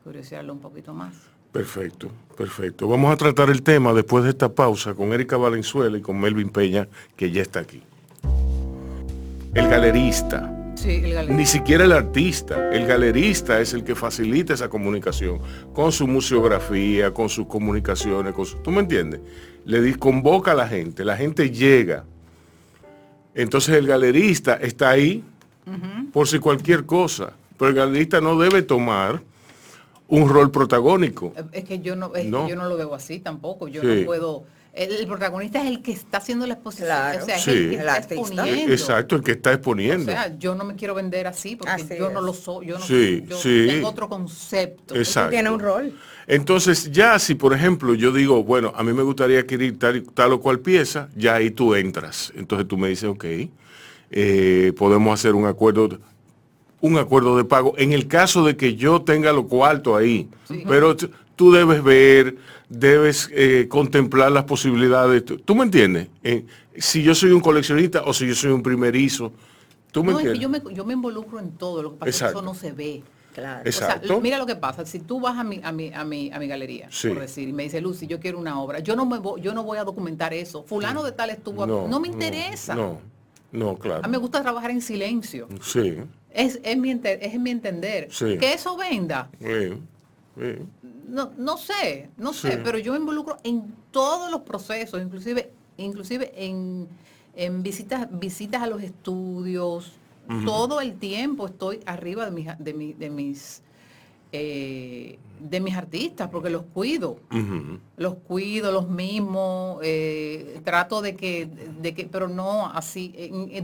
[0.04, 1.16] curiosearlo un poquito más.
[1.54, 2.88] perfecto, perfecto.
[2.90, 6.50] Vamos a tratar el tema después de esta pausa con Erika Valenzuela y con Melvin
[6.50, 7.82] Peña, que ya está aquí.
[9.54, 10.61] El galerista.
[10.82, 11.34] Sí, el galerista.
[11.36, 15.40] Ni siquiera el artista, el galerista es el que facilita esa comunicación
[15.74, 19.20] con su museografía, con sus comunicaciones, con su- ¿tú me entiendes?
[19.66, 22.04] Le di- convoca a la gente, la gente llega.
[23.36, 25.24] Entonces el galerista está ahí
[26.12, 29.22] por si cualquier cosa, pero el galerista no debe tomar
[30.12, 31.34] un rol protagónico.
[31.36, 33.68] Eh, Es que yo no, es que yo no lo veo así tampoco.
[33.68, 33.88] Yo Sí.
[34.02, 34.44] no puedo.
[34.74, 36.88] El, el protagonista es el que está haciendo la exposición.
[36.88, 37.22] Claro.
[37.22, 37.52] O sea, es Sí.
[37.52, 38.72] el que está exponiendo.
[38.74, 40.06] Exacto, el que está O exponiendo.
[40.12, 42.68] sea, yo no me quiero vender así porque Así yo no lo soy.
[42.68, 43.66] Yo no Sí, yo sí.
[43.68, 44.96] tengo otro concepto.
[44.96, 45.32] Exacto.
[45.32, 45.94] Tiene un rol.
[46.28, 50.32] Entonces, ya si por ejemplo yo digo, bueno, a mí me gustaría adquirir tal, tal
[50.34, 52.32] o cual pieza, ya ahí tú entras.
[52.38, 53.26] Entonces tú me dices, ok,
[54.12, 56.00] eh, podemos hacer un acuerdo,
[56.82, 57.74] un acuerdo de pago.
[57.78, 60.30] En el caso de que yo tenga lo cuarto ahí,
[60.68, 60.96] pero
[61.36, 62.36] tú debes ver,
[62.70, 65.24] debes eh, contemplar las posibilidades.
[65.26, 66.08] ¿Tú, tú me entiendes?
[66.24, 66.46] Eh,
[66.78, 69.32] si yo soy un coleccionista o si yo soy un primerizo,
[69.92, 70.62] ¿tú me No, es que entiendes?
[70.64, 72.40] yo me, yo me involucro en todo, lo que pasa es que Exacto.
[72.40, 73.04] eso no se ve.
[73.34, 73.62] Claro.
[73.64, 74.20] Es- O sea, Exacto.
[74.20, 76.48] mira lo que pasa, si tú vas a mi, a mi, a mi, a mi
[76.48, 77.08] galería, Sí.
[77.10, 79.54] por decir, y me dice Lucy, yo quiero una obra, yo no me voy, yo
[79.54, 80.64] no voy a documentar eso.
[80.64, 81.72] Fulano de tal estuvo aquí.
[81.90, 82.76] No, me interesa.
[82.76, 83.00] No,
[83.54, 84.02] no, claro.
[84.04, 85.48] A mí me gusta trabajar en silencio.
[85.62, 85.98] Sí,
[86.34, 88.08] Es, es, mi, es mi entender.
[88.12, 88.38] Sí.
[88.38, 89.74] Que eso venda, sí,
[90.38, 90.64] sí.
[91.10, 96.32] no, no sé, no sé, pero yo me involucro en todos los procesos, inclusive, inclusive
[96.38, 96.88] en,
[97.36, 99.94] en visitas, visitas a los estudios,
[100.46, 103.62] todo el tiempo estoy arriba de mis, de mi- de mis,
[104.32, 107.18] eh, de mis artistas, porque los cuido.
[107.98, 111.48] Los cuido, los mismos, eh, trato de que,
[111.82, 113.10] de que, pero no así,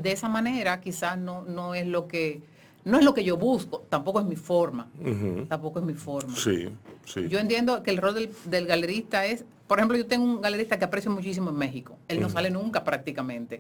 [0.01, 2.41] de esa manera quizás no, no es lo que,
[2.88, 4.89] no es lo que yo busco, tampoco es mi forma,
[5.47, 6.36] tampoco es mi forma.
[6.36, 6.69] Sí,
[7.06, 7.28] sí.
[7.30, 10.80] Yo entiendo que el rol del, del galerista es, por ejemplo, yo tengo un galerista
[10.80, 13.60] que aprecio muchísimo en México, él no sale nunca prácticamente,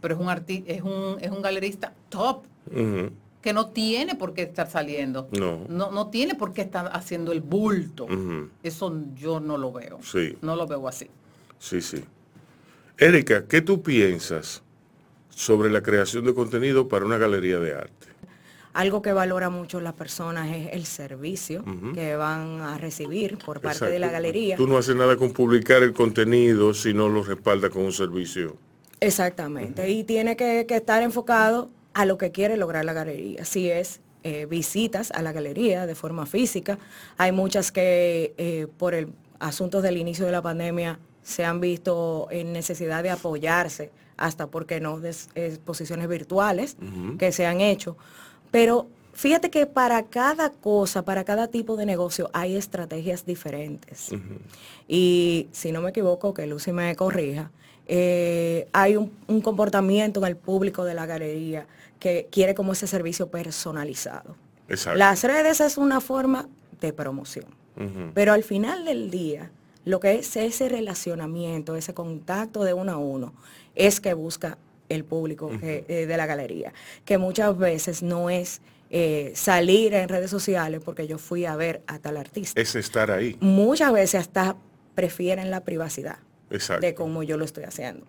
[0.00, 2.44] pero es un arti es un, es un galerista top,
[3.42, 5.64] que no tiene por qué estar saliendo, No.
[5.68, 8.06] no, no tiene por qué estar haciendo el bulto.
[8.62, 9.98] Eso yo no lo veo.
[10.02, 10.36] Sí.
[10.42, 11.08] No lo veo así.
[11.58, 12.04] Sí, sí.
[12.98, 14.62] Erika, ¿qué tú piensas
[15.30, 18.06] sobre la creación de contenido para una galería de arte?
[18.74, 23.86] Algo que valora mucho las personas es el servicio que van a recibir por parte
[23.86, 24.56] de la galería.
[24.56, 28.56] Tú no haces nada con publicar el contenido si no lo respalda con un servicio.
[29.00, 33.44] Exactamente, y tiene que, que estar enfocado a lo que quiere lograr la galería.
[33.44, 36.78] Si es eh, visitas a la galería de forma física,
[37.16, 39.08] hay muchas que eh, por el
[39.40, 44.80] asunto del inicio de la pandemia se han visto en necesidad de apoyarse hasta porque
[44.80, 46.76] no de exposiciones virtuales
[47.18, 47.96] que se han hecho.
[48.52, 54.10] Pero fíjate que para cada cosa, para cada tipo de negocio hay estrategias diferentes.
[54.86, 57.50] Y si no me equivoco, que Lucy me corrija,
[57.88, 61.66] eh, hay un, un, comportamiento en el público de la galería
[61.98, 64.36] que quiere como ese servicio personalizado.
[64.68, 64.98] Exacto.
[64.98, 66.48] Las redes es una forma
[66.80, 67.46] de promoción,
[68.14, 69.50] pero al final del día,
[69.84, 73.32] lo que es ese relacionamiento, ese contacto de uno a uno,
[73.74, 74.58] es que busca
[74.94, 76.72] el público eh, eh, de la galería,
[77.04, 81.82] que muchas veces no es eh, salir en redes sociales porque yo fui a ver
[81.86, 82.60] a tal artista.
[82.60, 83.36] Es estar ahí.
[83.40, 84.56] Muchas veces hasta
[84.94, 86.18] prefieren la privacidad
[86.50, 86.84] Exacto.
[86.84, 88.06] de cómo yo lo estoy haciendo.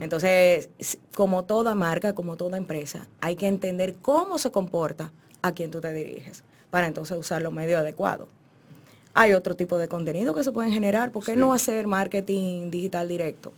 [0.00, 0.70] Entonces,
[1.14, 5.82] como toda marca, como toda empresa, hay que entender cómo se comporta a quien tú
[5.82, 8.28] te diriges para entonces usar los medios adecuados.
[9.14, 11.12] Hay otro tipo de contenido que se pueden generar.
[11.12, 11.38] ¿Por qué Sí.
[11.38, 13.52] no hacer marketing digital directo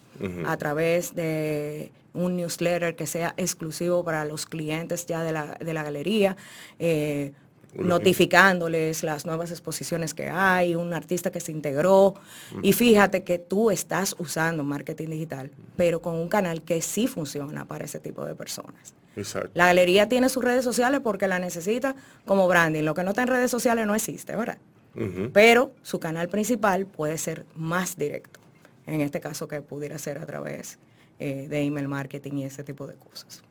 [0.47, 5.75] a través de un newsletter que sea exclusivo para los clientes ya de la, de
[5.75, 6.37] la galería?
[6.79, 7.33] eh,
[7.79, 12.15] notificándoles las nuevas exposiciones que hay, un artista que se integró.
[12.63, 17.65] Y fíjate que tú estás usando marketing digital, pero con un canal que sí funciona
[17.65, 18.95] para ese tipo de personas.
[19.17, 19.51] Exacto.
[19.55, 22.83] La galería tiene sus redes sociales porque la necesita como branding.
[22.83, 24.59] Lo que no está en redes sociales no existe, ¿verdad?
[25.33, 28.41] Pero su canal principal puede ser más directo.
[28.87, 30.79] En este caso que pudiera ser a través
[31.19, 33.43] eh, de email marketing y ese tipo de cosas.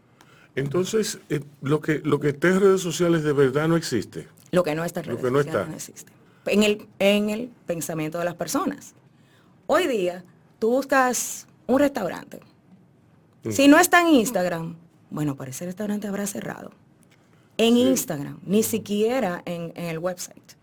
[0.56, 4.28] Entonces, eh, lo, que, lo que está en redes sociales de verdad no existe.
[4.52, 5.70] Lo que no está en Lo redes que no sociales está.
[5.70, 6.12] no existe.
[6.48, 8.94] En el, en el pensamiento de las personas.
[9.68, 10.24] Hoy día,
[10.60, 12.40] tú buscas un restaurante.
[13.44, 13.52] Mm.
[13.52, 14.78] Si no está en Instagram,
[15.10, 16.72] bueno, para ese restaurante habrá cerrado.
[17.58, 20.56] En Instagram, ni siquiera en, en el website.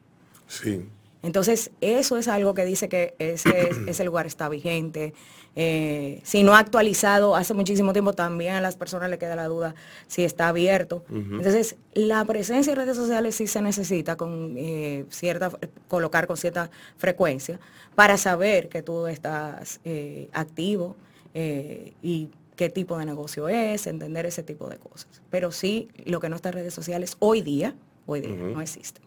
[0.53, 0.87] Sí.
[1.23, 5.15] Entonces, eso es algo que dice que ese, ese lugar está vigente.
[5.55, 9.47] Eh, si no ha actualizado hace muchísimo tiempo, también a las personas le queda la
[9.47, 9.75] duda
[10.09, 11.05] si está abierto.
[11.11, 15.51] Entonces, la presencia en redes sociales sí se necesita con eh, cierta,
[15.88, 17.61] colocar con cierta frecuencia
[17.95, 20.97] para saber que tú estás eh, activo
[21.35, 25.23] y qué tipo de negocio es, entender ese tipo de cosas.
[25.31, 27.75] Pero sí, lo que no está en redes sociales hoy día,
[28.07, 29.01] hoy día no existe.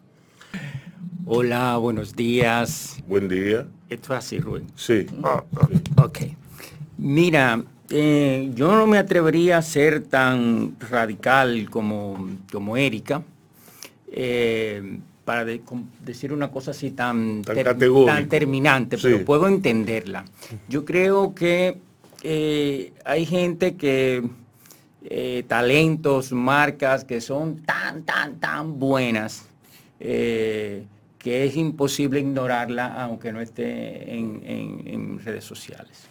[1.26, 2.98] Hola, buenos días.
[3.08, 3.66] Buen día.
[3.90, 4.68] Esto es así, Rubén.
[4.76, 5.06] Sí.
[5.98, 6.20] Ok.
[6.98, 13.24] Mira, eh, yo no me atrevería a ser tan radical como, como Erika,
[14.12, 15.62] eh, para de-
[16.04, 17.42] decir una cosa así tan,
[18.06, 19.04] Tan terminante, Sí.
[19.04, 20.26] pero puedo entenderla.
[20.70, 21.80] Yo creo que
[22.28, 24.24] eh, hay gente que,
[25.48, 29.46] talentos, marcas que son tan, tan, tan buenas,
[30.00, 30.86] eh,
[31.26, 36.08] que es imposible ignorarla aunque no esté en, en- en redes sociales.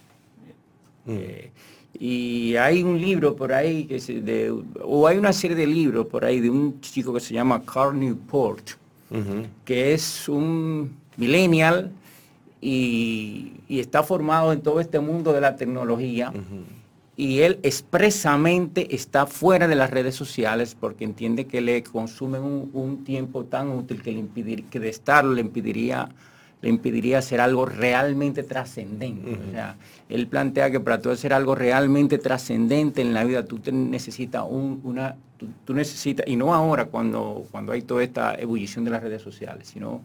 [1.07, 1.51] Eh,
[1.97, 4.51] y hay un libro por ahí, que se- de,
[4.83, 7.97] o hay una serie de libros por ahí de un chico que se llama Carl
[7.97, 8.71] Newport,
[9.63, 11.91] que es un millennial
[12.59, 16.33] y, y está formado en todo este mundo de la tecnología.
[17.17, 22.69] Y él expresamente está fuera de las redes sociales porque entiende que le consumen un,
[22.73, 26.09] un tiempo tan útil que, le impedir, que de estarlo le impediría,
[26.61, 29.39] le impediría hacer algo realmente trascendente.
[29.47, 29.77] O sea,
[30.09, 34.43] él plantea que para tú hacer algo realmente trascendente en la vida, tú te necesitas
[34.49, 38.91] un- una, tú, tú necesitas, y no ahora cuando, cuando hay toda esta ebullición de
[38.91, 40.01] las redes sociales, sino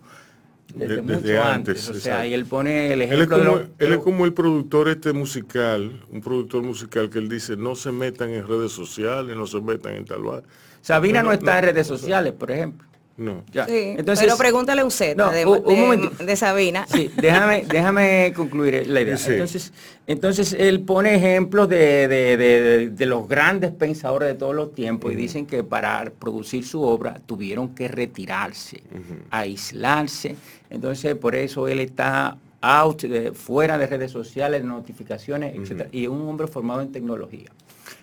[0.75, 1.39] desde, De- mucho antes.
[1.41, 2.27] antes, O sea, exacto.
[2.29, 4.25] y él pone el Él es, ejemplo de como, lo- él de es lo- como
[4.25, 8.73] el productor este musical, un productor musical que él dice, no se metan en redes
[8.73, 10.43] sociales, no se metan en tal bar.
[10.83, 11.97] Sabina no, No, está no, en redes no.
[11.99, 12.87] sociales, por ejemplo.
[13.17, 13.45] No.
[13.53, 13.67] Ya.
[13.67, 16.87] Sí, Entonces, pero pregúntale Z No, de, un- de- de Sabina.
[16.89, 19.19] Sí, déjame, déjame concluir la idea.
[19.19, 19.33] Sí.
[19.33, 19.75] Entonces,
[20.07, 25.13] entonces él pone ejemplos de, de- de- de los grandes pensadores de todos los tiempos
[25.13, 28.83] y dicen que para producir su obra tuvieron que retirarse,
[29.31, 30.37] aislarse.
[30.71, 36.09] Entonces, por eso él está out, de- fuera de redes sociales, notificaciones, etcétera, y es
[36.09, 37.51] un hombre formado en tecnología.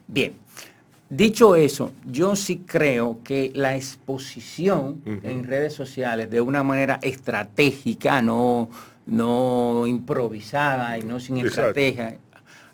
[0.08, 0.34] Bien,
[1.10, 8.22] dicho eso, yo sí creo que la exposición en redes sociales de una manera estratégica,
[8.22, 8.70] no,
[9.06, 11.80] no improvisada y no sin Exacto.
[11.80, 12.18] estrategia,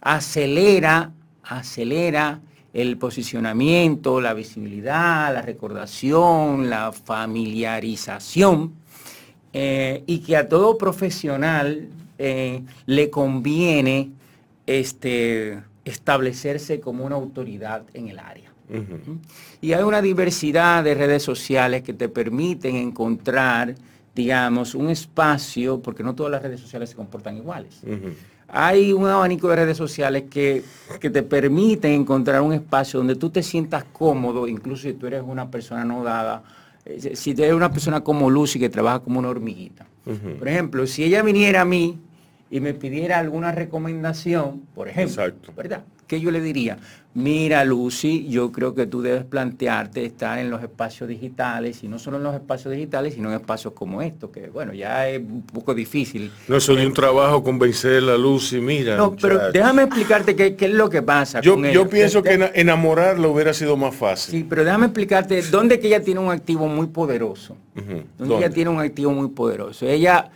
[0.02, 1.12] acelera,
[1.44, 2.40] acelera
[2.74, 8.74] el posicionamiento, la visibilidad, la recordación, la familiarización
[9.54, 11.88] eh, y que a todo profesional
[12.18, 14.12] eh, le conviene
[14.66, 18.52] este, establecerse como una autoridad en el área.
[19.62, 23.76] Y hay una diversidad de redes sociales que te permiten encontrar,
[24.16, 27.82] digamos, un espacio, porque no todas las redes sociales se comportan iguales.
[28.48, 30.64] Hay un abanico de redes sociales que,
[31.00, 35.22] que, te permiten encontrar un espacio donde tú te sientas cómodo, incluso si tú eres
[35.24, 36.44] una persona no dada,
[37.14, 39.86] si tú eres una persona como Lucy que trabaja como una hormiguita.
[40.38, 41.98] Por ejemplo, si ella viniera a mí
[42.52, 45.24] y me pidiera alguna recomendación, por ejemplo,
[45.56, 45.84] ¿verdad?
[46.08, 46.78] ¿Qué yo le diría?
[47.16, 52.00] Mira, Lucy, yo creo que tú debes plantearte estar en los espacios digitales, y no
[52.00, 55.44] solo en los espacios digitales, sino en espacios como estos, que bueno, ya es un
[55.44, 56.32] poco difícil.
[56.48, 58.98] No, es un trabajo convencer a Lucy, mira.
[58.98, 61.40] No, pero déjame explicarte qué, es lo que pasa.
[61.42, 64.40] Yo, yo pienso que enamorarla hubiera sido más fácil.
[64.40, 67.56] Sí, pero déjame explicarte dónde que ella tiene un activo muy poderoso.
[68.18, 68.38] ¿Dónde?
[68.38, 69.86] ella tiene un activo muy poderoso.
[69.86, 70.32] Ella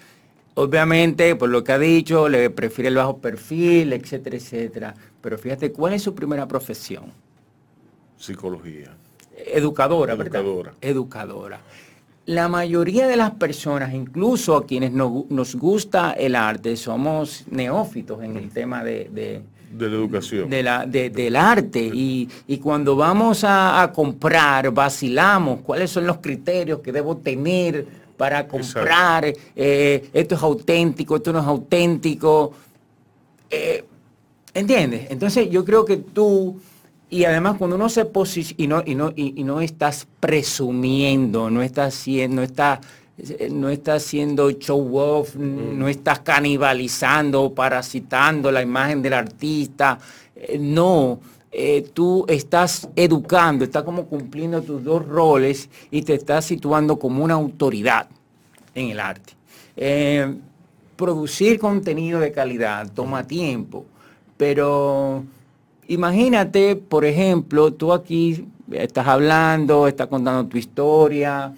[0.59, 4.95] Obviamente, por lo que ha dicho, le prefiere el bajo perfil, etcétera, etcétera.
[5.27, 7.11] Pero fíjate, ¿cuál es su primera profesión?
[8.15, 8.95] Psicología.
[9.35, 10.73] Educadora, Educadora.
[10.79, 11.59] Educadora.
[12.27, 18.37] La mayoría de las personas, incluso a quienes nos gusta el arte, somos neófitos en
[18.37, 20.49] el tema de, de la educación.
[20.49, 21.81] De la, del arte.
[21.93, 22.29] Y,
[22.63, 27.85] cuando vamos a, a, comprar, vacilamos cuáles son los criterios que debo tener
[28.15, 29.25] para comprar,
[29.57, 32.53] eh, esto es auténtico, esto no es auténtico.
[33.49, 33.83] Eh,
[34.57, 35.11] ¿Entiendes?
[35.11, 36.59] Entonces yo creo que tú,
[37.11, 41.61] y además cuando uno se posiciona y no, y, no, y, no estás presumiendo, no
[41.61, 42.47] estás haciendo, no
[43.51, 45.77] no está haciendo show off, mm.
[45.77, 49.99] no estás canibalizando, parasitando la imagen del artista,
[50.35, 51.19] eh, no.
[51.93, 57.35] tú estás educando, estás como cumpliendo tus dos roles y te estás situando como una
[57.35, 58.07] autoridad
[58.73, 59.33] en el arte.
[59.75, 60.35] Eh,
[60.95, 63.85] producir contenido de calidad toma tiempo,
[64.37, 65.23] pero
[65.87, 71.53] imagínate, por ejemplo, tú aquí estás hablando, estás contando tu historia,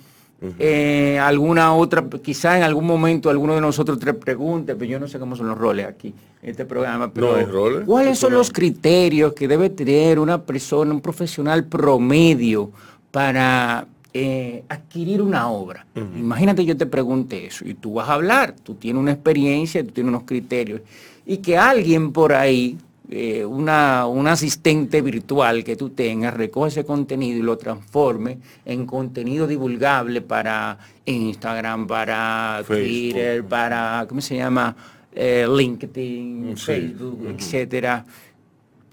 [0.57, 5.07] eh, alguna otra, quizá en algún momento alguno de nosotros te pregunte, pero yo no
[5.07, 9.47] sé cómo son los roles aquí en este programa, pero ¿cuáles son los criterios que
[9.49, 12.71] debe tener una persona, un profesional promedio
[13.11, 15.85] para eh, adquirir una obra.
[15.95, 19.91] Imagínate yo te pregunte eso y tú vas a hablar, tú tienes una experiencia, tú
[19.91, 20.81] tienes unos criterios
[21.29, 22.75] y que alguien por ahí,
[23.07, 28.87] eh, una, un asistente virtual que tú tengas, recoge ese contenido y lo transforme en
[28.87, 34.75] contenido divulgable para Instagram, para Twitter, para, ¿cómo se llama?
[35.13, 38.03] Eh, LinkedIn, Facebook, etcétera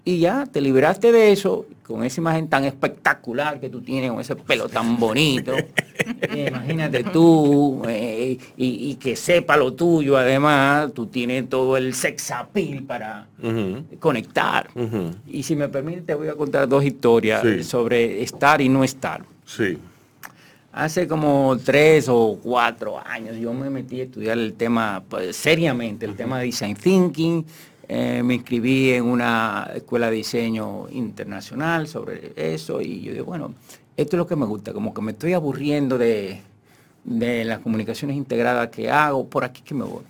[0.07, 4.21] y ya te liberaste de eso con esa imagen tan espectacular que tú tienes, con
[4.21, 5.51] ese pelo tan bonito.
[6.33, 12.83] Imagínate tú eh, y, que sepa lo tuyo, además, tú tienes todo el sex appeal
[12.83, 13.27] para
[13.99, 14.69] conectar.
[15.27, 19.25] Y si me permite, te voy a contar dos historias sobre estar y no estar.
[19.43, 19.77] Sí.
[20.71, 26.05] Hace como tres o cuatro años yo me metí a estudiar el tema, pues, seriamente,
[26.05, 27.45] el tema de design thinking,
[27.89, 33.53] eh, me inscribí en una escuela de diseño internacional sobre eso y yo digo, bueno,
[33.95, 36.41] esto es lo que me gusta, como que me estoy aburriendo de,
[37.05, 40.03] las comunicaciones integradas que hago, por aquí que me voy.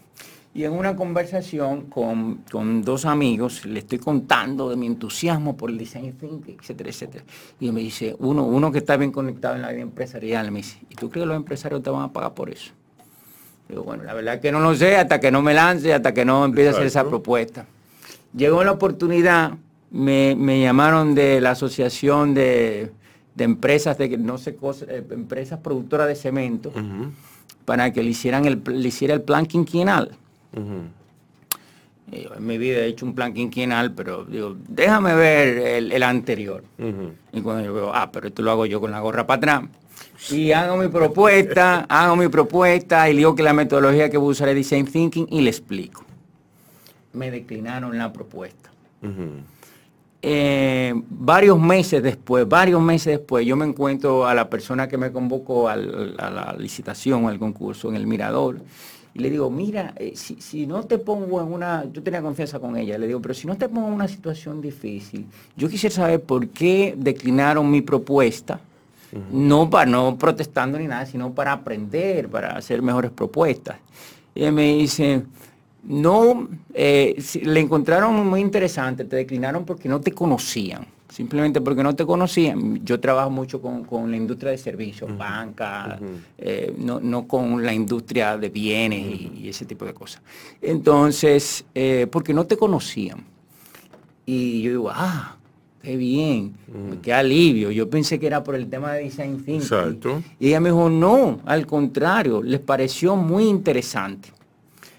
[0.56, 2.44] Y en una conversación con,
[2.84, 7.24] dos amigos, le estoy contando de mi entusiasmo por el design thinking, etcétera, etcétera.
[7.60, 10.80] Y me dice, uno, uno que está bien conectado en la vida empresarial, me dice,
[10.90, 12.74] ¿y tú crees que los empresarios te van a pagar por eso?
[13.70, 16.14] Digo, bueno, la verdad es que no lo sé hasta que no me lance, hasta
[16.14, 17.66] que no empiece a hacer esa propuesta.
[18.36, 19.54] Llegó la oportunidad,
[19.92, 22.92] me, llamaron de la Asociación de,
[23.38, 26.72] empresas, de no sé, eh, empresas productoras de cemento,
[27.66, 30.12] para que le, hicieran el, le hiciera el plan quinquenal.
[30.54, 30.92] en
[32.40, 35.58] mi vida he hecho un plan quinquenal, pero digo, déjame ver
[35.92, 36.64] el, anterior.
[37.34, 39.70] Y cuando yo veo, ah, pero esto lo hago yo con la gorra para atrás.
[40.32, 44.32] Y hago mi propuesta, hago mi propuesta y digo que la metodología que voy a
[44.32, 46.04] usar es Design Thinking y le explico.
[47.14, 48.70] Me declinaron la propuesta.
[50.22, 55.12] Eh, varios meses después, varios meses después, yo me encuentro a la persona que me
[55.12, 58.60] convocó a la licitación, al concurso en el Mirador,
[59.18, 62.78] y le digo, mira, eh, si, no te pongo en una, yo tenía confianza con
[62.78, 66.22] ella, le digo, pero si no te pongo en una situación difícil, yo quisiera saber
[66.22, 68.60] por qué declinaron mi propuesta,
[69.32, 73.78] no para no protestando ni nada, sino para aprender, para hacer mejores propuestas.
[74.36, 75.24] Y me dice,
[75.88, 81.96] no, eh, le encontraron muy interesante, te declinaron porque no te conocían, simplemente porque no
[81.96, 82.84] te conocían.
[82.84, 85.98] Yo trabajo mucho con, la industria de servicios, banca,
[86.38, 90.22] eh, no, con la industria de bienes y, ese tipo de cosas.
[90.62, 93.24] Entonces, eh, porque no te conocían.
[94.26, 95.37] Y yo digo, ah,
[95.82, 96.54] qué bien,
[97.02, 97.72] qué alivio.
[97.72, 99.56] Yo pensé que era por el tema de design thinking.
[99.62, 100.22] Exacto.
[100.40, 104.30] Y ella me dijo, no, al contrario, les pareció muy interesante.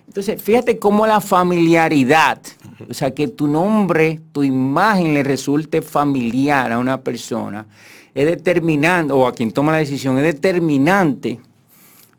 [0.06, 2.40] Entonces, fíjate cómo la familiaridad,
[2.88, 7.66] o sea, que tu nombre, tu imagen le resulte familiar a una persona,
[8.14, 11.38] es determinante, o a quien toma la decisión, es determinante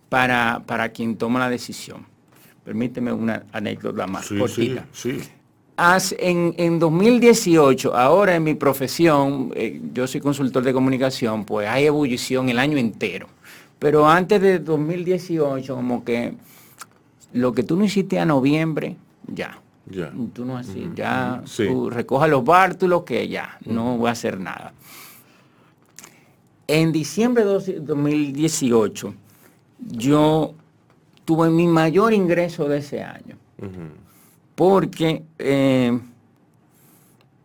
[0.08, 2.06] para, para quien toma la decisión.
[2.64, 4.86] Permíteme una anécdota más Sí, sí, cortita.
[4.94, 5.18] sí.
[6.20, 11.86] En, en 2018, ahora en mi profesión, eh, yo soy consultor de comunicación, pues hay
[11.86, 13.28] ebullición el año entero.
[13.80, 16.34] Pero antes de 2018, como que
[17.32, 19.58] lo que tú no hiciste a noviembre, ya.
[19.86, 20.12] Ya.
[20.34, 21.66] Tú no así, ya Sí.
[21.66, 24.74] tú recoja los bártulos que ya, no voy a hacer nada.
[26.68, 29.14] En diciembre de 2018,
[29.80, 30.54] yo
[31.24, 33.38] tuve mi mayor ingreso de ese año
[34.60, 35.98] porque eh,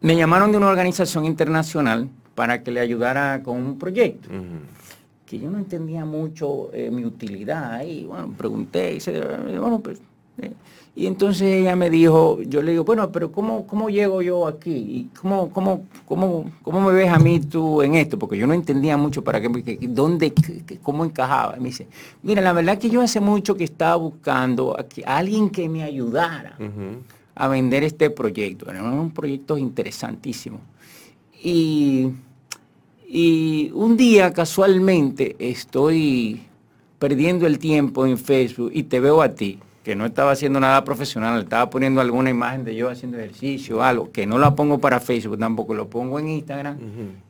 [0.01, 4.29] me llamaron de una organización internacional para que le ayudara con un proyecto
[5.25, 10.01] que yo no entendía mucho eh, mi utilidad y bueno pregunté y, se- bueno, pues,
[10.43, 10.51] eh,
[10.97, 14.71] y entonces ella me dijo yo le digo bueno pero cómo cómo llego yo aquí
[14.71, 18.55] y cómo cómo cómo cómo me ves a mí tú en esto porque yo no
[18.55, 20.33] entendía mucho para qué dónde
[20.83, 21.89] cómo encajaba y me dice
[22.23, 25.69] mira la verdad que yo hace mucho que estaba buscando a, que- a alguien que
[25.69, 26.57] me ayudara
[27.37, 28.71] a vender este proyecto.
[28.71, 30.61] Era un proyecto interesantísimo.
[31.43, 32.11] Y,
[33.09, 36.43] y un día casualmente estoy
[37.01, 40.83] perdiendo el tiempo en Facebook y te veo a ti, que no estaba haciendo nada
[40.83, 44.99] profesional, estaba poniendo alguna imagen de yo haciendo ejercicio, algo, que no la pongo para
[44.99, 46.79] Facebook tampoco, lo pongo en Instagram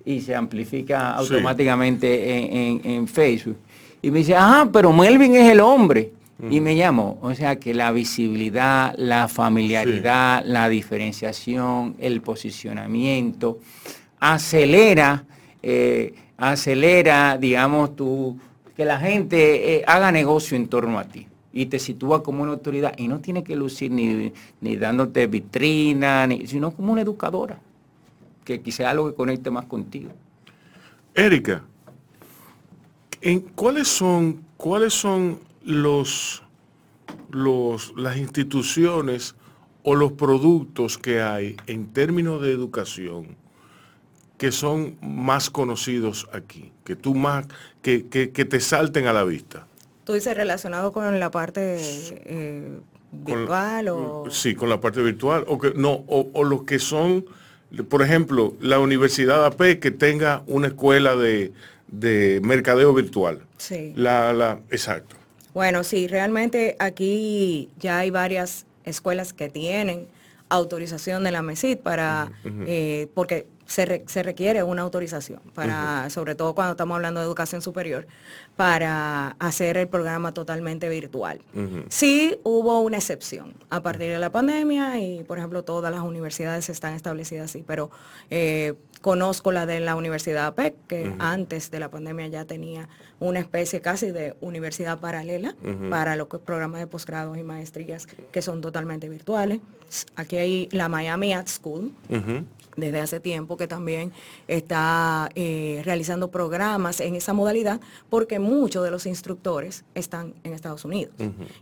[0.05, 1.35] y se amplifica Sí.
[1.35, 3.57] automáticamente en, en- en Facebook.
[4.01, 6.13] Y me dice, ah, pero Melvin es el hombre.
[6.51, 7.17] Y me llamó.
[7.23, 13.59] O sea que la visibilidad, la familiaridad, la diferenciación, el posicionamiento,
[14.21, 15.25] acelera,
[15.63, 18.39] eh, acelera, digamos, tu,
[18.77, 21.27] que la gente eh, haga negocio en torno a ti
[21.57, 26.27] y te sitúa como una autoridad y no tiene que lucir ni, ni dándote vitrina,
[26.27, 27.61] ni, sino como una educadora,
[28.45, 30.11] que quizá algo que conecte más contigo.
[31.15, 31.63] Erika,
[33.21, 36.43] ¿en cuáles son, cuáles son los,
[37.31, 39.37] los, las instituciones
[39.85, 43.37] o los productos que hay en términos de educación
[44.39, 47.47] que son más conocidos aquí, que tú más,
[47.81, 49.69] que, que- que te salten a la vista?
[50.05, 52.79] Tú dices relacionado con la parte eh,
[53.13, 54.25] virtual o...
[54.31, 57.25] Sí, con la parte virtual, o que no, o, o los que son,
[57.89, 61.53] por ejemplo, la Universidad AP que tenga una escuela de,
[61.89, 63.41] de mercadeo virtual.
[63.57, 63.93] Sí.
[63.97, 65.17] La, la, exacto.
[65.55, 70.07] Bueno, sí, realmente aquí ya hay varias escuelas que tienen
[70.49, 76.35] autorización de la MESID para, eh, porque se, re- se requiere una autorización para, sobre
[76.35, 78.07] todo cuando estamos hablando de educación superior,
[78.57, 81.41] para hacer el programa totalmente virtual.
[81.89, 86.69] Sí hubo una excepción a partir de la pandemia y, por ejemplo, todas las universidades
[86.69, 87.91] están establecidas así, pero
[88.31, 92.89] eh, conozco la de la Universidad APEC, que antes de la pandemia ya tenía
[93.21, 95.55] una especie casi de universidad paralela
[95.91, 99.61] para los programas de posgrados y maestrías que son totalmente virtuales.
[100.17, 101.93] Aquí hay la Miami Art School,
[102.77, 104.13] desde hace tiempo que también
[104.49, 110.85] está eh, realizando programas en esa modalidad porque muchos de los instructores están en Estados
[110.85, 111.15] Unidos.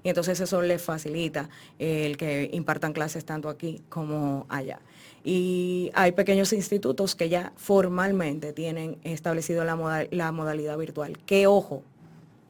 [0.03, 1.49] Y entonces eso les facilita
[1.79, 4.81] eh, el que impartan clases tanto aquí como allá.
[5.25, 11.47] Y hay pequeños institutos que ya formalmente tienen establecido la, moda- la modalidad virtual, que
[11.47, 11.83] ojo,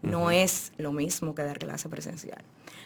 [0.02, 2.42] no es lo mismo que dar clase presencial.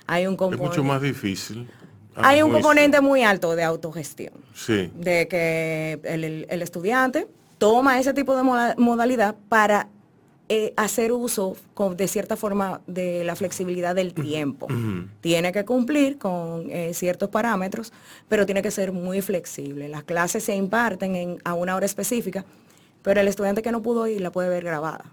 [0.06, 1.68] Hay un Es componente, mucho más difícil.
[2.16, 4.90] Hay a un componente muy alto de autogestión Sí.
[4.94, 7.26] de que el, el- el estudiante
[7.58, 9.88] toma ese tipo de moda- modalidad para
[10.48, 14.68] eh, hacer uso con- de cierta forma de la flexibilidad del tiempo.
[15.20, 17.92] Tiene que cumplir con eh, ciertos parámetros,
[18.28, 19.88] pero tiene que ser muy flexible.
[19.88, 22.44] Las clases se imparten en- a una hora específica,
[23.02, 25.06] pero el estudiante que no pudo ir la puede ver grabada.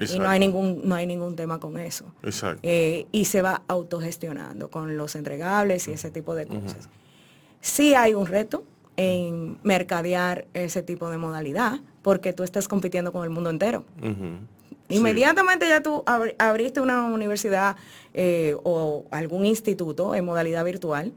[0.00, 2.04] Y no hay ningún, no hay ningún tema con eso.
[2.22, 2.60] Exacto.
[2.62, 6.88] Eh, y se va autogestionando con los entregables y ese tipo de cosas.
[7.60, 8.64] Sí hay un reto
[8.96, 13.84] en mercadear ese tipo de modalidad, porque tú estás compitiendo con el mundo entero.
[14.90, 17.76] Inmediatamente ya tú abri- abriste una universidad
[18.14, 21.12] eh, o algún instituto en modalidad virtual,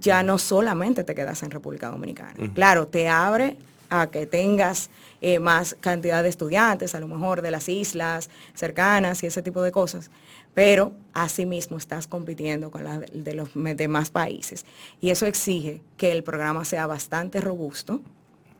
[0.00, 2.34] ya no solamente te quedas en República Dominicana.
[2.54, 3.56] Claro, te abre
[3.90, 9.22] a que tengas eh, más cantidad de estudiantes, a lo mejor de las islas cercanas
[9.22, 10.10] y ese tipo de cosas.
[10.54, 14.64] pero asimismo estás compitiendo con la de los demás países.
[15.00, 18.00] Y eso exige que el programa sea bastante robusto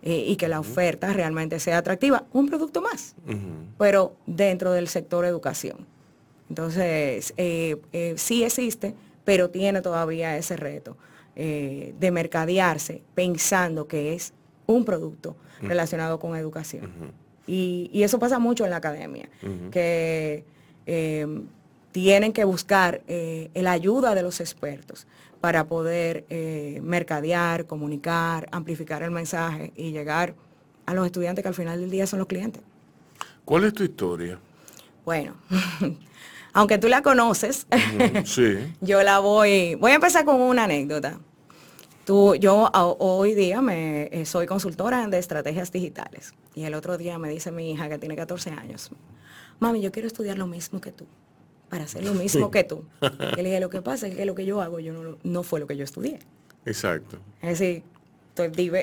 [0.02, 2.24] eh, y que la oferta realmente sea atractiva.
[2.32, 3.16] Un producto más,
[3.78, 5.86] pero dentro del sector educación.
[6.48, 7.76] Entonces, eh,
[8.16, 10.96] sí existe, pero tiene todavía ese reto
[11.34, 14.32] de mercadearse pensando que es
[14.68, 16.92] un producto relacionado con educación.
[17.46, 19.28] y, eso pasa mucho en la academia,
[19.70, 20.44] que
[21.92, 25.06] tienen que buscar eh, la ayuda de los expertos
[25.40, 30.34] para poder eh, mercadear, comunicar, amplificar el mensaje y llegar
[30.86, 32.62] a los estudiantes que al final del día son los clientes.
[33.44, 34.38] ¿Cuál es tu historia?
[35.04, 35.34] Bueno,
[36.52, 37.66] aunque tú la conoces,
[38.80, 41.18] yo la voy, voy a empezar con una anécdota.
[42.08, 47.18] Tú, yo hoy día me, eh, soy consultora de estrategias digitales y el otro día
[47.18, 48.90] me dice mi hija que tiene 14 años,
[49.58, 51.04] mami, yo quiero estudiar lo mismo que tú
[51.68, 52.82] para hacer lo mismo que tú.
[53.36, 55.60] Y le dije, lo que pasa es que lo que yo hago yo no, fue
[55.60, 56.20] lo que yo estudié.
[56.64, 57.18] Exacto.
[57.42, 57.82] Es decir,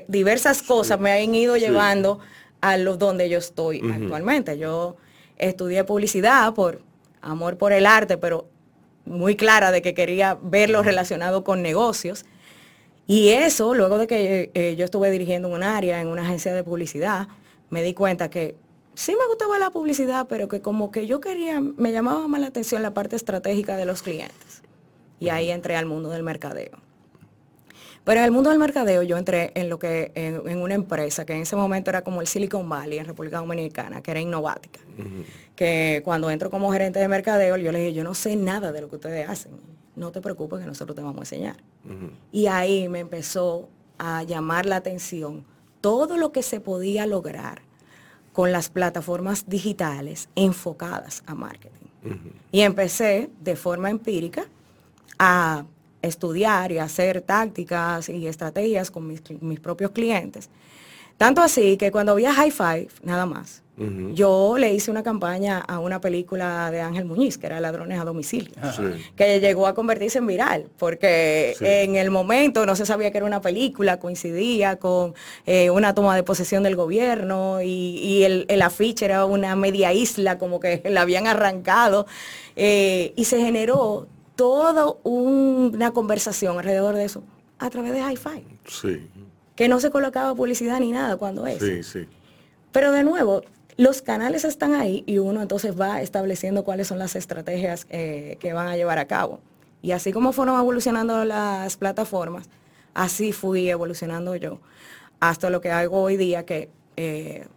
[0.08, 2.20] diversas cosas me han ido llevando
[2.62, 4.56] a lo donde yo estoy actualmente.
[4.60, 4.98] Yo
[5.38, 6.84] estudié publicidad por
[7.24, 8.48] amor por el arte, pero
[9.04, 12.24] muy clara de que quería verlo relacionado con negocios.
[13.08, 16.64] Y eso, luego de que eh, yo estuve dirigiendo un área en una agencia de
[16.64, 17.28] publicidad,
[17.70, 18.56] me di cuenta que
[18.96, 22.48] sí me gustaba la publicidad, pero que como que yo quería, me llamaba más la
[22.48, 24.64] atención la parte estratégica de los clientes.
[25.20, 26.85] Y ahí entré al mundo del mercadeo.
[28.06, 31.34] Pero en el mundo del mercadeo yo entré en lo que en, una empresa que
[31.34, 34.80] en ese momento era como el Silicon Valley en República Dominicana, que era Innovática.
[35.56, 38.82] Que cuando entro como gerente de mercadeo, yo le dije, yo no sé nada de
[38.82, 39.54] lo que ustedes hacen.
[39.96, 41.58] No te preocupes que nosotros te vamos a enseñar.
[42.32, 45.44] Y ahí me empezó a llamar la atención
[45.82, 47.64] todo lo que se podía lograr
[48.34, 51.88] con las plataformas digitales enfocadas a marketing.
[52.52, 54.46] Y empecé de forma empírica
[55.18, 55.66] a
[56.06, 60.50] estudiar y hacer tácticas y estrategias con mis, mis propios clientes.
[61.18, 63.64] Tanto así que cuando había High Five, nada más,
[64.14, 68.06] yo le hice una campaña a una película de Ángel Muñiz, que era Ladrones a
[68.06, 68.54] Domicilio,
[69.18, 73.28] que llegó a convertirse en viral, porque en el momento no se sabía que era
[73.28, 75.14] una película, coincidía con
[75.46, 80.62] eh, una toma de posesión del gobierno y, el, afiche era una media isla, como
[80.62, 82.08] que la habían arrancado,
[82.56, 87.24] eh, y se generó toda una conversación alrededor de eso
[87.60, 88.46] a través de Hi-Fi.
[89.56, 91.60] Que no se colocaba publicidad ni nada cuando es.
[91.60, 92.08] Sí, sí.
[92.72, 93.42] Pero de nuevo,
[93.78, 98.54] los canales están ahí y uno entonces va estableciendo cuáles son las estrategias eh, que
[98.54, 99.40] van a llevar a cabo.
[99.82, 102.50] Y así como fueron evolucionando las plataformas,
[102.94, 104.60] así fui evolucionando yo
[105.20, 107.48] hasta lo que hago hoy día que eh,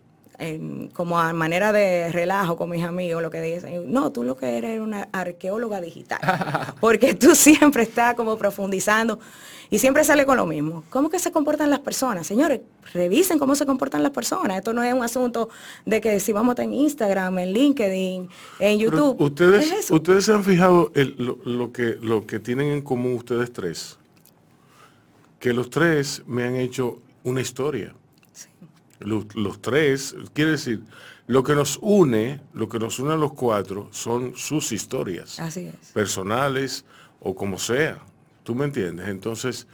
[0.92, 4.56] como a manera de relajo con mis amigos, lo que dicen, no, tú lo que
[4.56, 6.20] eres es una arqueóloga digital,
[6.80, 9.18] porque tú siempre estás como profundizando
[9.70, 10.84] y siempre sale con lo mismo.
[10.90, 12.26] ¿Cómo que se comportan las personas?
[12.26, 12.60] Señores,
[12.94, 14.58] revisen cómo se comportan las personas.
[14.58, 15.48] Esto no es un asunto
[15.84, 18.28] de que si vamos a en Instagram, en LinkedIn,
[18.60, 19.20] en YouTube.
[19.20, 20.90] ustedes, ustedes se han fijado
[21.44, 23.98] lo, que, lo que tienen en común ustedes tres.
[25.38, 27.94] Que los tres me han hecho una historia.
[29.00, 30.82] Los, tres, quiere decir,
[31.26, 35.38] lo que nos une, lo que nos une a los cuatro son sus historias.
[35.94, 36.84] Personales
[37.20, 37.98] o como sea.
[38.42, 39.08] ¿Tú me entiendes?
[39.08, 39.66] Entonces,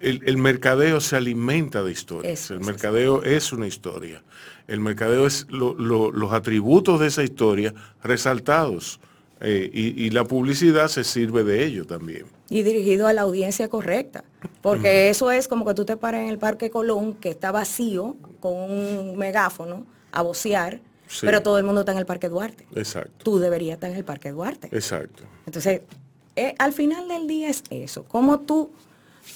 [0.00, 2.50] el, mercadeo se alimenta de historias.
[2.50, 4.22] el mercadeo es una historia.
[4.66, 7.72] El mercadeo es los atributos de esa historia
[8.02, 9.00] resaltados.
[9.40, 12.26] Eh, y, la publicidad se sirve de ello también.
[12.52, 14.24] Y dirigido a la audiencia correcta.
[14.60, 18.16] Porque eso es como que tú te paras en el Parque Colón, que está vacío,
[18.40, 20.80] con un megáfono, a vocear,
[21.20, 22.66] pero todo el mundo está en el Parque Duarte.
[22.74, 23.24] Exacto.
[23.24, 24.68] Tú deberías estar en el Parque Duarte.
[24.70, 25.24] Exacto.
[25.46, 25.80] Entonces,
[26.36, 28.70] eh, al final del día es eso, como tú,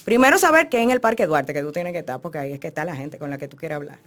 [0.05, 2.59] primero saber que en el Parque Duarte, que tú tienes que estar, porque ahí es
[2.59, 3.99] que está la gente con la que tú quieres hablar.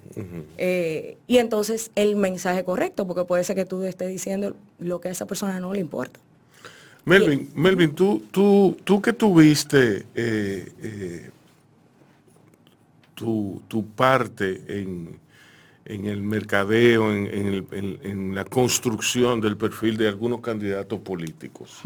[0.59, 5.09] Eh, y entonces el mensaje correcto, porque puede ser que tú estés diciendo lo que
[5.09, 6.21] a esa persona no le importa.
[7.05, 11.31] Melvin, Melvin, tú, tú, tú que tuviste eh,
[13.15, 15.19] tu, parte en,
[15.85, 21.81] el mercadeo, en, la construcción del perfil de algunos candidatos políticos.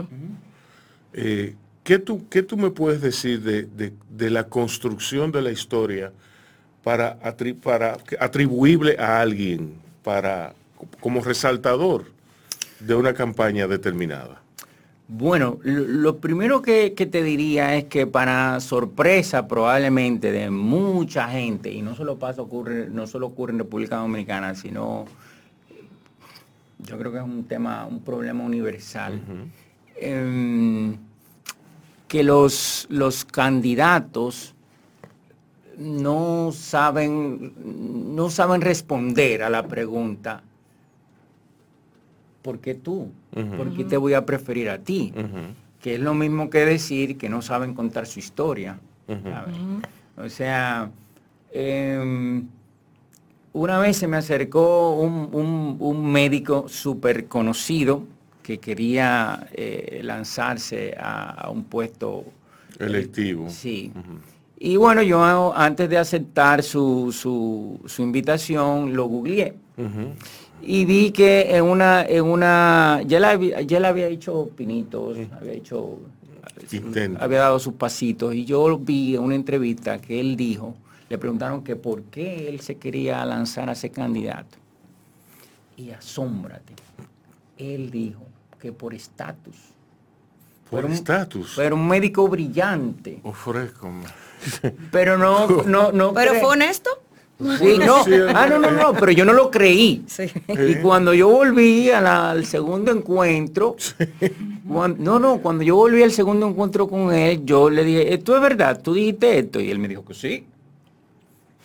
[1.12, 6.12] Eh, ¿qué, tú, ¿Qué tú me puedes decir de, la construcción de la historia
[6.82, 7.18] para,
[7.62, 10.54] para atribuible a alguien para,
[11.00, 12.04] como resaltador
[12.80, 14.43] de una campaña determinada?
[15.06, 21.82] Bueno, lo primero que, te diría es que para sorpresa probablemente de mucha gente, y
[21.82, 25.04] no solo pasa ocurre, no solo ocurre en República Dominicana, sino
[26.78, 29.20] yo creo que es un tema, un problema universal
[29.96, 30.96] em,
[32.08, 34.54] que los, los candidatos
[35.76, 37.52] no saben,
[38.14, 40.42] no saben responder a la pregunta,
[42.44, 43.08] ¿por qué tú?
[43.56, 45.12] ¿Por qué te voy a preferir a ti?
[45.80, 48.78] Que es lo mismo que decir que no saben contar su historia.
[49.06, 49.54] ¿sabes?
[50.16, 50.90] O sea,
[51.52, 52.46] em,
[53.54, 58.02] una vez se me acercó un, un- un médico súper conocido
[58.42, 62.24] que quería eh, lanzarse a, a un puesto
[62.78, 63.48] Electivo.
[63.48, 63.90] Sí.
[64.58, 69.54] Y bueno, yo antes de aceptar su, su- su invitación lo googleé
[70.66, 75.18] y vi que en una, en una, ya le había, ya le había hecho pinitos,
[75.32, 75.98] había hecho,
[76.70, 77.22] Intento.
[77.22, 80.74] había dado sus pasitos y yo vi en una entrevista que él dijo,
[81.08, 84.58] le preguntaron que por qué él se quería lanzar a ser candidato.
[85.76, 86.74] Y asómbrate,
[87.58, 88.22] él dijo
[88.60, 89.56] que por estatus.
[90.70, 91.54] Por estatus.
[91.56, 93.20] Pero un médico brillante.
[93.22, 94.04] Ofrézcome.
[94.90, 96.14] Pero no, no, no.
[96.14, 96.90] Pero fue honesto.
[97.58, 98.04] Sí, no.
[98.34, 100.02] Ah, no, no, no, pero yo no lo creí.
[100.06, 100.24] Sí.
[100.48, 103.76] Y cuando yo volví a la- al segundo encuentro,
[104.64, 108.42] no, no, cuando yo volví al segundo encuentro con él, yo le dije, ¿esto es
[108.42, 108.80] verdad?
[108.82, 109.60] ¿Tú dijiste esto?
[109.60, 110.46] Y él me dijo que sí.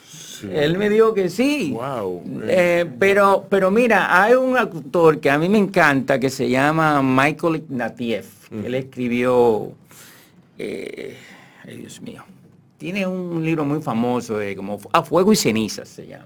[0.10, 0.48] Sí.
[0.54, 1.72] Él me dijo que sí.
[1.74, 2.24] Wow.
[2.44, 7.02] Eh, pero, pero mira, hay un autor que a mí me encanta que se llama
[7.02, 8.50] Michael Ignatieff.
[8.52, 9.74] Él escribió,
[10.58, 11.18] eh,
[11.68, 12.24] ay Dios mío,
[12.80, 16.26] tiene un libro muy famoso de como A Fuego y Cenizas se llama.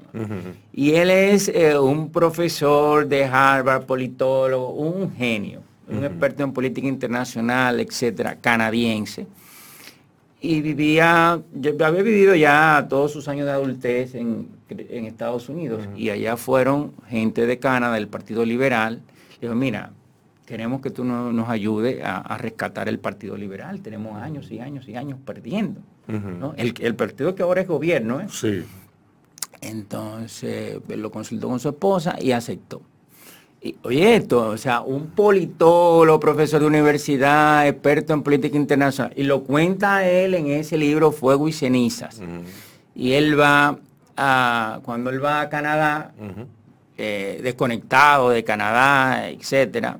[0.71, 6.87] Y él es eh, un profesor de Harvard, politólogo, un genio, un experto en política
[6.87, 9.25] internacional, etcétera, canadiense.
[10.41, 15.87] Y vivía, yo había vivido ya todos sus años de adultez en, en Estados Unidos.
[15.95, 19.01] Y allá fueron gente de Canadá, del Partido Liberal,
[19.41, 19.91] dijo, mira,
[20.45, 24.59] queremos que tú no- nos ayudes a, a rescatar el Partido Liberal, tenemos años y
[24.59, 25.79] años y años perdiendo.
[26.07, 26.53] ¿No?
[26.57, 28.27] el, el partido que ahora es gobierno, ¿eh?
[28.29, 28.63] Sí.
[29.61, 32.81] Entonces él lo consultó con su esposa y aceptó.
[33.61, 39.23] Y, oye, esto, o sea, un politólogo, profesor de universidad, experto en política internacional, y
[39.23, 42.21] lo cuenta él en ese libro Fuego y Cenizas.
[42.93, 43.79] Y él va
[44.17, 46.13] a, cuando él va a Canadá,
[46.97, 49.97] eh, desconectado de Canadá, etcétera,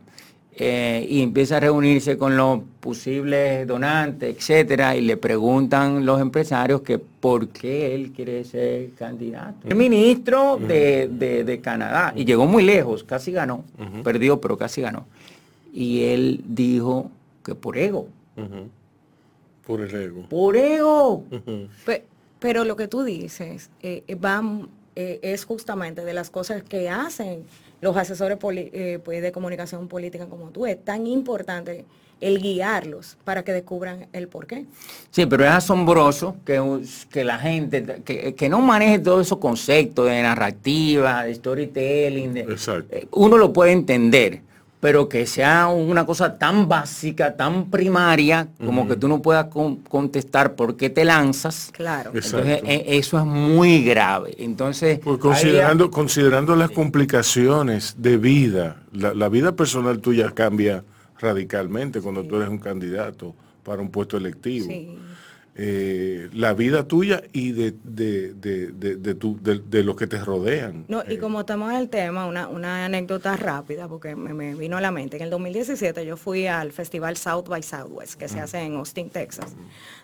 [0.55, 6.81] eh, y empieza a reunirse con los posibles donantes, etcétera, y le preguntan los empresarios
[6.81, 9.67] que por qué él quiere ser candidato.
[9.67, 13.63] El ministro de, de- de Canadá, y llegó muy lejos, casi ganó,
[14.03, 15.05] perdió, pero casi ganó.
[15.73, 17.09] Y él dijo
[17.43, 18.07] que por ego.
[19.65, 20.21] Por el ego.
[20.29, 21.23] por ego.
[22.39, 24.43] Pero lo que tú dices eh, eh, va,
[24.95, 27.43] eh, es justamente de las cosas que hacen
[27.83, 30.65] los asesores eh, pues, de comunicación política como tú.
[30.65, 31.85] Es tan importante
[32.21, 34.65] el guiarlos para que descubran el porqué.
[35.11, 36.61] Sí, pero es asombroso que,
[37.11, 42.39] que la gente, que, que no maneje todos esos conceptos de narrativa, de storytelling, de-
[42.41, 42.95] Exacto.
[42.95, 44.39] eh, uno lo puede entender,
[44.83, 49.77] pero que sea una cosa tan básica, tan primaria, como que tú no puedas con-
[49.77, 51.69] contestar por qué te lanzas.
[51.71, 52.11] Claro.
[52.13, 52.45] Exacto.
[52.49, 54.35] Entonces, eh, eso es muy grave.
[54.39, 60.83] Entonces, Pues considerando, considerando las complicaciones de vida, la, la vida personal tuya cambia
[61.17, 64.67] radicalmente cuando tú eres un candidato para un puesto electivo.
[64.67, 64.97] Sí.
[65.55, 70.17] Eh, la vida tuya y de, de, de, de, de tu- de- los que te
[70.17, 70.85] rodean.
[70.87, 74.55] No, y Eh, como estamos en el tema, una, una anécdota rápida, porque me, me
[74.55, 75.17] vino a la mente.
[75.17, 79.11] En el 2017 yo fui al festival South by Southwest, que se hace en Austin,
[79.11, 79.53] Texas,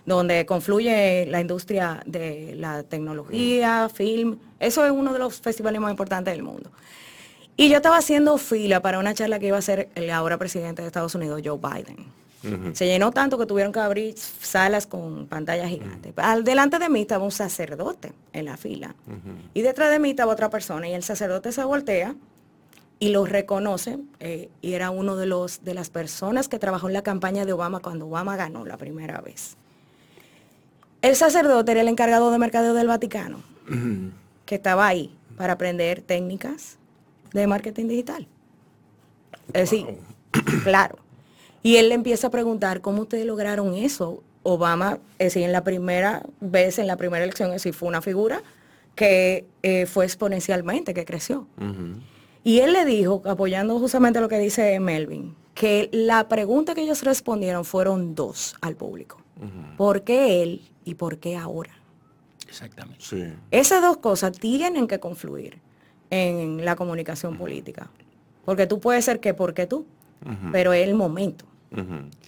[0.05, 4.37] donde confluye la industria de la tecnología, film.
[4.59, 6.69] Eso es uno de los festivales más importantes del mundo.
[7.57, 10.83] Y yo estaba haciendo fila para una charla que iba a hacer el ahora presidente
[10.83, 12.05] de Estados Unidos, Joe Biden.
[12.73, 16.13] Se llenó tanto que tuvieron que abrir salas con pantallas gigantes.
[16.15, 18.95] Al delante de mí estaba un sacerdote en la fila.
[19.53, 20.87] Y detrás de mí estaba otra persona.
[20.87, 22.15] Y el sacerdote se voltea
[22.99, 23.97] y lo reconoce.
[24.19, 27.53] eh, y era uno de, los, de las personas que trabajó en la campaña de
[27.53, 29.57] Obama cuando Obama ganó la primera vez.
[31.01, 33.41] El sacerdote era el encargado de mercadeo del Vaticano,
[34.45, 36.77] que estaba ahí para aprender técnicas
[37.33, 38.27] de marketing digital.
[39.53, 39.87] Es decir,
[40.63, 40.97] claro.
[41.61, 44.23] Y él le empieza a preguntar cómo ustedes lograron eso.
[44.43, 48.01] Obama, es decir, en la primera vez, en la primera elección, es decir, fue una
[48.01, 48.41] figura
[48.95, 51.47] que eh, fue exponencialmente, que creció.
[52.43, 57.03] Y él le dijo, apoyando justamente lo que dice Melvin, que la pregunta que ellos
[57.03, 59.21] respondieron fueron dos al público.
[59.77, 61.71] ¿Por qué él y por qué ahora?
[62.47, 63.03] Exactamente.
[63.03, 63.25] Sí.
[63.51, 65.59] Esas dos cosas tienen que confluir
[66.09, 67.89] en la comunicación política.
[68.45, 69.85] Porque tú puedes ser que porque tú,
[70.51, 71.45] pero es el momento.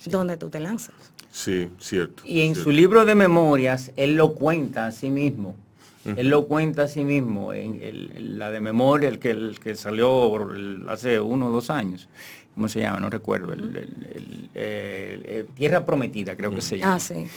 [0.05, 0.95] Donde tú te lanzas.
[1.31, 2.23] Sí, cierto.
[2.25, 2.63] Y en cierto.
[2.63, 5.55] su libro de memorias, él lo cuenta a sí mismo.
[6.03, 9.59] Él lo cuenta a sí mismo, en, el- en la de memoria, el que, el
[9.59, 10.35] que salió
[10.89, 12.09] hace uno o dos años.
[12.55, 12.99] ¿Cómo se llama?
[12.99, 13.53] No recuerdo.
[13.53, 16.95] el- el- el- el- el Tierra Prometida, creo que se llama.
[16.95, 17.27] Ah, sí.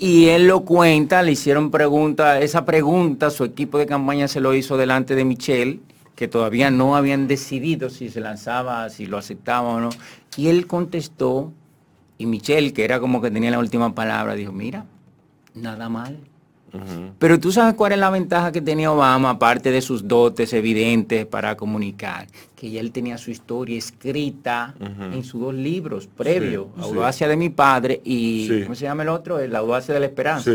[0.00, 4.52] Y él lo cuenta, le hicieron pregunta, esa pregunta su equipo de campaña se lo
[4.54, 5.80] hizo delante de Michelle,
[6.16, 9.90] que todavía no habían decidido si se lanzaba, si lo aceptaba o no.
[10.36, 11.52] Y él contestó,
[12.18, 14.84] y Michelle, que era como que tenía la última palabra, dijo, mira,
[15.54, 16.18] nada mal.
[17.18, 21.24] Pero tú sabes cuál es la ventaja que tenía Obama, aparte de sus dotes evidentes
[21.24, 24.74] para comunicar, que ya él tenía su historia escrita
[25.12, 26.84] en sus dos libros previos, Sí, sí.
[26.84, 28.62] Audacia de mi padre y, Sí.
[28.64, 29.38] ¿cómo se llama el otro?
[29.38, 30.50] El Audacia de la Esperanza.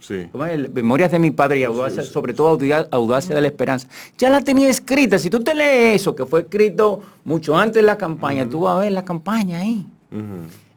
[0.00, 0.28] Sí, sí.
[0.32, 0.52] ¿Cómo es?
[0.52, 3.88] El Memorias de mi padre y audacia, sobre todo Audacia, Audacia de la Esperanza.
[4.16, 5.18] Ya la tenía escrita.
[5.18, 8.76] Si tú te lees eso, que fue escrito mucho antes de la campaña, tú vas
[8.76, 9.86] a ver la campaña ahí.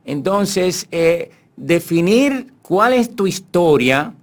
[0.06, 4.14] Entonces, eh, definir cuál es tu historia,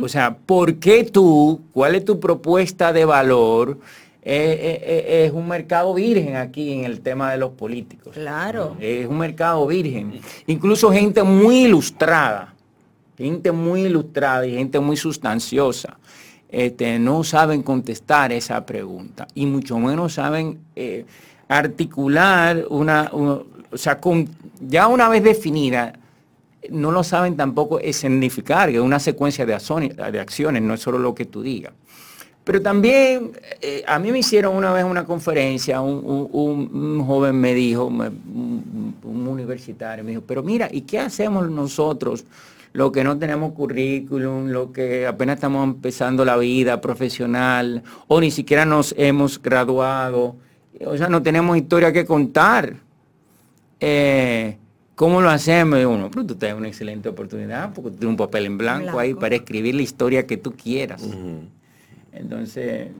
[0.00, 3.78] o sea, por qué tú, cuál es tu propuesta de valor,
[4.30, 8.12] eh, eh, eh, es un mercado virgen aquí en el tema de los políticos.
[8.12, 8.76] Claro.
[8.78, 10.20] Es un mercado virgen.
[10.46, 12.54] Incluso gente muy ilustrada,
[13.24, 15.98] gente muy ilustrada y gente muy sustanciosa,
[16.48, 21.04] este, no saben contestar esa pregunta y mucho menos saben eh,
[21.48, 23.44] articular una, o
[23.74, 24.28] sea, con,
[24.60, 25.92] ya una vez definida,
[26.70, 31.14] no lo saben tampoco escenificar, que es una secuencia de, acciones, no es solo lo
[31.14, 31.72] que tú digas.
[32.44, 37.86] Pero también eh, a mí me hicieron una vez una conferencia, un, joven me dijo,
[37.86, 38.94] un
[39.28, 42.24] universitario, me dijo, pero mira, ¿y qué hacemos nosotros,
[42.78, 48.30] los que no tenemos currículum, los que apenas estamos empezando la vida profesional, o ni
[48.30, 50.36] siquiera nos hemos graduado,
[50.86, 52.74] o sea, no tenemos historia que contar?
[53.80, 54.58] Eh,
[54.94, 55.80] ¿Cómo lo hacemos?
[55.80, 58.96] Y uno, pero tú tienes una excelente oportunidad porque tú tienes un papel en blanco,
[59.00, 61.02] ahí para escribir la historia que tú quieras.
[62.12, 62.90] Entonces,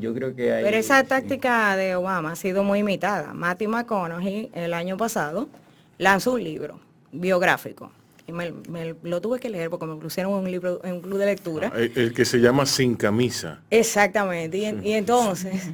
[0.00, 0.64] yo creo que hay...
[0.64, 1.08] Pero esa sí.
[1.08, 3.34] táctica de Obama ha sido muy imitada.
[3.34, 5.50] Matthew McConaughey el año pasado
[5.98, 6.80] lanzó un libro
[7.12, 7.90] biográfico.
[8.28, 11.18] Y me, me lo tuve que leer porque me pusieron un libro en un club
[11.18, 11.72] de lectura.
[11.76, 13.60] El, el que se llama Sin Camisa.
[13.70, 14.58] Exactamente.
[14.58, 15.68] Y, en- y entonces,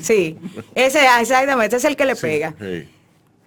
[0.00, 0.38] sí,
[0.74, 2.54] ese exactamente, ese es el que le Sí, pega.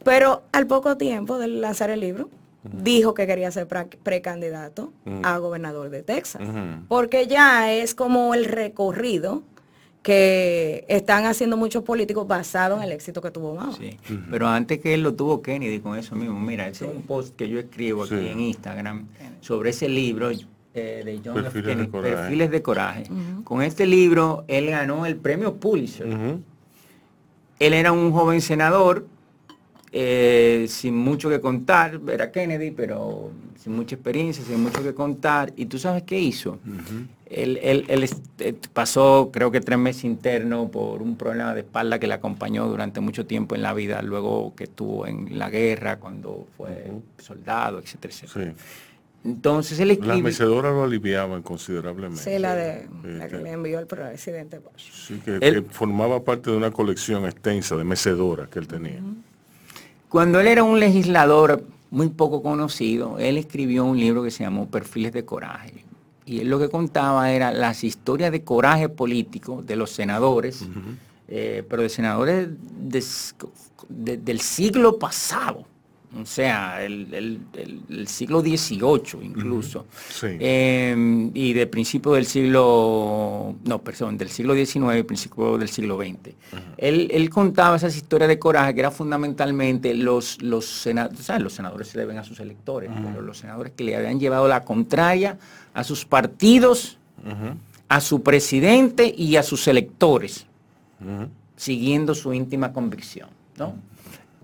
[0.04, 2.30] Pero al poco tiempo de lanzar el libro,
[2.64, 3.68] dijo que quería ser
[4.04, 4.94] precandidato
[5.24, 6.42] a gobernador de Texas.
[6.88, 9.42] Porque ya es como el recorrido
[10.06, 13.76] que están haciendo muchos políticos basado en el éxito que tuvo Obama.
[13.76, 13.98] Sí,
[14.30, 17.36] Pero antes que él lo tuvo Kennedy con eso mismo, mira, ese es un post
[17.36, 18.28] que yo escribo aquí Sí.
[18.28, 19.08] en Instagram
[19.42, 21.60] sobre ese libro eh, de John F.
[21.60, 22.16] Perfiles de Kennedy, coraje.
[22.16, 23.04] Perfiles de Coraje.
[23.44, 26.06] Con este libro él ganó el premio Pulitzer.
[27.58, 29.08] Él era un joven senador,
[29.92, 35.52] eh, sin mucho que contar, era Kennedy, pero sin mucha experiencia, sin mucho que contar.
[35.56, 36.60] ¿Y tú sabes qué hizo?
[37.28, 38.08] Él, él- él
[38.40, 42.68] eh, pasó creo que tres meses interno por un problema de espalda que le acompañó
[42.68, 47.80] durante mucho tiempo en la vida, luego que estuvo en la guerra, cuando fue soldado,
[47.80, 48.52] etcétera, etcétera.
[48.52, 48.58] Sí.
[49.26, 50.22] Entonces él Las escribe...
[50.22, 52.22] mecedoras lo aliviaban considerablemente.
[52.24, 54.92] Sí, la de Sí, la que que- le envió el presidente Bush.
[54.92, 59.00] Sí, que, Él- que formaba parte de una colección extensa de mecedoras que él tenía.
[60.10, 64.68] Cuando él era un legislador muy poco conocido, él escribió un libro que se llamó
[64.70, 65.85] Perfiles de Coraje.
[66.26, 70.66] Y él lo que contaba era las historias de coraje político de los senadores,
[71.28, 72.50] eh, pero de senadores
[73.90, 75.66] de- del siglo pasado,
[76.22, 79.86] o sea, el, el- el- el siglo XVIII incluso.
[80.10, 80.28] Sí.
[80.40, 85.98] Eh, y de principio del siglo, no, perdón, del siglo XIX y principio del siglo
[85.98, 86.34] XX.
[86.78, 91.42] él, él contaba esas historias de coraje que era fundamentalmente los, los, sena- ¿sabes?
[91.44, 94.64] los senadores se deben a sus electores, pero los senadores que le habían llevado la
[94.64, 95.38] contraria
[95.74, 96.98] a sus partidos,
[97.90, 100.46] a su presidente y a sus electores,
[101.56, 103.76] siguiendo su íntima convicción, ¿no?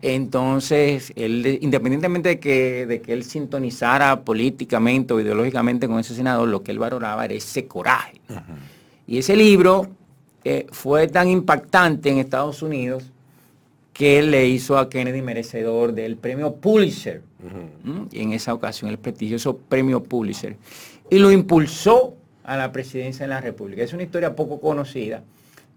[0.01, 6.47] Entonces, él, independientemente de que, de que él sintonizara políticamente o ideológicamente con ese senador,
[6.47, 8.19] lo que él valoraba era ese coraje.
[9.05, 9.87] Y ese libro
[10.43, 13.11] eh, fue tan impactante en Estados Unidos
[13.93, 17.21] que le hizo a Kennedy merecedor del premio Pulitzer.
[17.85, 18.07] ¿m?
[18.11, 20.55] Y en esa ocasión el prestigioso premio Pulitzer.
[21.09, 23.83] Y lo impulsó a la presidencia de la República.
[23.83, 25.23] Es una historia poco conocida,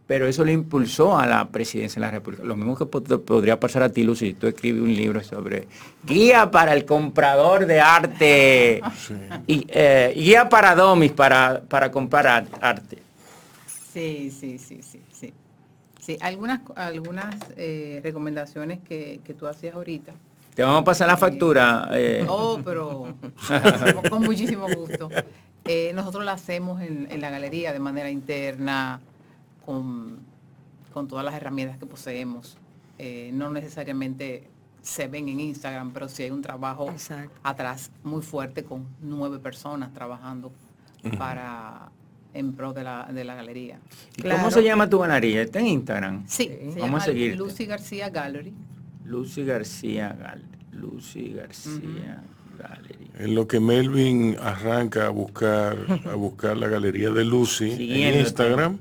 [0.07, 2.45] pero eso le impulsó a la presidencia de la República.
[2.45, 5.67] Lo mismo que pod- podría pasar a ti, Lucy, si tú escribes un libro sobre
[6.05, 8.83] guía para el comprador de arte
[9.47, 12.99] y eh, guía para domis para, para comprar ar- arte.
[13.93, 15.33] Sí, sí, sí, sí, sí.
[16.01, 20.13] Sí, algunas, algunas eh, recomendaciones que, que tú hacías ahorita
[20.55, 21.89] Te vamos a pasar la factura.
[21.93, 22.27] eh.
[22.29, 23.15] Oh, pero
[24.11, 25.11] con muchísimo gusto.
[25.67, 29.01] Eh, nosotros la hacemos en, en la galería de manera interna,
[29.65, 30.19] con,
[30.93, 32.57] con todas las herramientas que poseemos.
[32.99, 34.49] Eh, no necesariamente
[34.83, 37.33] se ven en Instagram, pero sí hay un trabajo Exacto.
[37.43, 40.53] atrás muy fuerte con nueve personas trabajando
[41.19, 41.89] para
[42.33, 43.79] en pro de la, de la galería.
[44.17, 44.41] ¿Y Claro.
[44.41, 45.43] ¿Cómo se llama tu galería?
[45.43, 46.25] ¿Está en Instagram?
[46.27, 46.49] Sí, Sí.
[46.49, 47.37] se Vamos llama a seguirte.
[47.37, 48.53] Lucy García Gallery.
[49.05, 50.43] Lucy García Gal
[50.73, 52.23] Lucy García
[52.59, 53.11] Gallery.
[53.19, 55.77] En lo que Melvin arranca a buscar,
[56.11, 57.71] a buscar la galería de Lucy
[58.03, 58.19] en.
[58.21, 58.79] Instagram,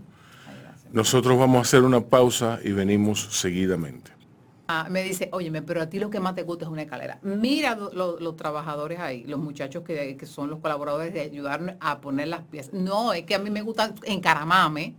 [0.94, 4.12] nosotros vamos a hacer una pausa y venimos seguidamente.
[4.68, 7.20] Ah, me dice, óyeme, pero a ti lo que más te gusta es una escalera.
[7.22, 11.76] Mira lo- lo- los trabajadores ahí, los muchachos que, que son los colaboradores de ayudarme
[11.82, 12.74] a poner las piezas.
[12.74, 14.96] No, es que a mí me gusta encaramarme,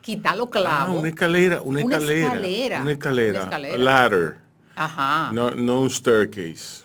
[0.00, 0.98] quitar los Ah, clavos.
[1.00, 2.26] una escalera, una Una escalera.
[2.28, 3.32] escalera, Una escalera.
[3.40, 3.78] una escalera.
[3.78, 4.36] Ladder.
[4.74, 5.30] Ajá.
[5.32, 6.84] No, no un staircase.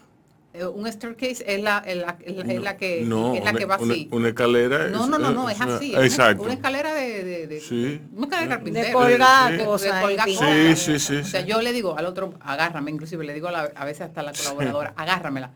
[0.65, 3.59] Un staircase es la, es la, es la- es la que, No, es la una,
[3.59, 4.07] que va una- así.
[4.11, 4.87] una escalera.
[4.87, 5.91] no, no, no, no, es una- así.
[5.91, 6.43] es una- Exacto.
[6.43, 8.01] Una, escalera de, de, de- Sí.
[8.13, 8.87] una escalera de carpintero.
[8.87, 9.63] De colgar Sí.
[9.65, 9.95] cosas.
[9.95, 10.49] de colgar cosas.
[10.49, 11.15] Sí, sí, sí.
[11.17, 11.47] O sea, sí.
[11.47, 14.23] yo le digo al otro, agárrame, inclusive le digo a, la- a veces hasta a
[14.23, 15.51] la colaboradora, agárramela.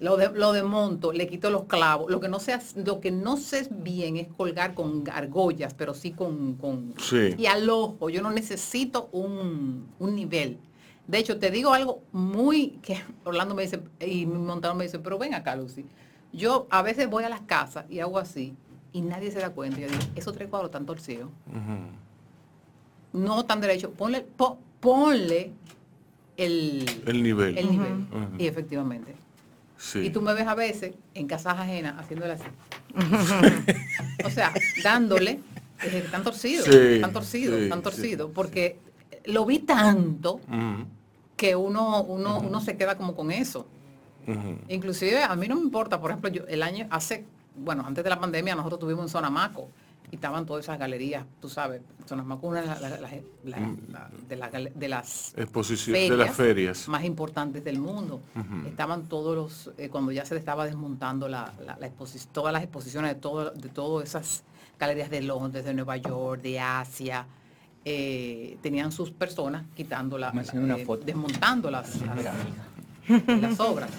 [0.00, 2.10] Lo, de, lo desmonto, le quito los clavos.
[2.10, 6.10] Lo que no sé, lo que no sé bien es colgar con argollas, pero sí
[6.10, 7.34] con, con Sí.
[7.38, 8.10] y al ojo.
[8.10, 10.58] Yo no necesito un, un nivel.
[11.06, 14.98] De hecho, te digo algo muy que Orlando me dice, y mi montador me dice,
[14.98, 15.84] pero ven acá, Lucy.
[16.32, 18.54] Yo a veces voy a las casas y hago así,
[18.92, 19.78] y nadie se da cuenta.
[19.78, 21.28] Y yo digo, esos tres cuadros están torcidos
[23.12, 25.50] no tan derecho, ponle, po- ponle
[26.36, 27.58] el, El nivel.
[27.58, 28.06] el nivel.
[28.38, 29.14] Y efectivamente.
[29.76, 29.98] Sí.
[30.00, 32.44] Y tú me ves a veces en casas ajenas haciéndole así.
[34.24, 35.40] o sea, dándole,
[35.82, 38.78] están torcidos, Sí, están torcidos, sí, están torcidos, porque
[39.24, 40.40] lo vi tanto
[41.36, 43.66] que uno, uno, uno se queda como con eso.
[44.68, 47.24] Inclusive a mí no me importa, por ejemplo, yo el año hace,
[47.56, 49.68] bueno, antes de la pandemia nosotros tuvimos en Zona Maco
[50.10, 52.98] y estaban todas esas galerías, tú sabes, Zona Maco una de, las- la- la-
[53.44, 56.86] la- la- de, las Exposición de las ferias.
[56.88, 58.20] más importantes del mundo.
[58.66, 61.52] Estaban todos los, eh, cuando ya se le estaba desmontando la,
[62.32, 64.44] todas las exposiciones de, todo, de todas esas
[64.78, 67.26] galerías de Londres, de Nueva York, de Asia,
[67.84, 69.64] eh, tenían sus personas
[70.54, 71.04] una eh, foto.
[71.04, 73.90] desmontando las, las, las obras.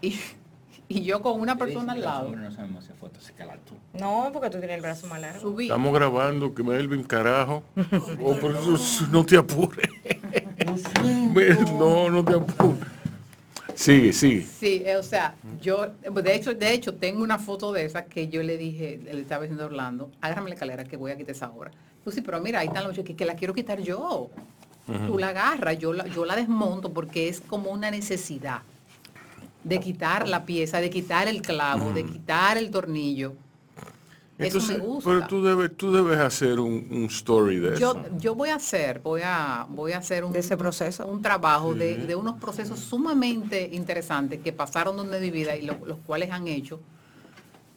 [0.00, 0.16] Y,
[0.88, 3.74] y yo con una persona al lado, No sabemos hacer fotos, se cala tú.
[3.98, 5.40] No, porque tú tienes el brazo más largo.
[5.40, 5.64] subí.
[5.64, 7.62] Estamos grabando, que Melvin, carajo.
[8.22, 9.88] Oh, por eso, no te apures.
[11.78, 12.88] no, no te apures.
[13.74, 14.42] Sigue, sigue.
[14.42, 18.26] Sí, eh, o sea, yo, de hecho, de hecho, tengo una foto de esa que
[18.28, 21.36] yo le dije, le estaba diciendo a Orlando, agárrame la escalera que voy a quitar
[21.36, 21.70] esa obra.
[22.08, 24.30] Pues sí, pero mira, ahí están los que, que la quiero quitar yo.
[25.06, 28.62] Tú la agarras, yo la, yo la desmonto porque es como una necesidad
[29.62, 33.34] de quitar la pieza, de quitar el clavo, de quitar el tornillo.
[34.38, 35.10] Entonces, eso me gusta.
[35.10, 37.78] pero tú debes, tú debes hacer un, un story de eso.
[37.78, 41.06] Yo, yo voy a hacer, voy a, voy a hacer un, De ese proceso.
[41.06, 45.84] un trabajo de, de unos procesos sumamente interesantes que pasaron donde mi vida y lo-
[45.84, 46.80] los cuales han hecho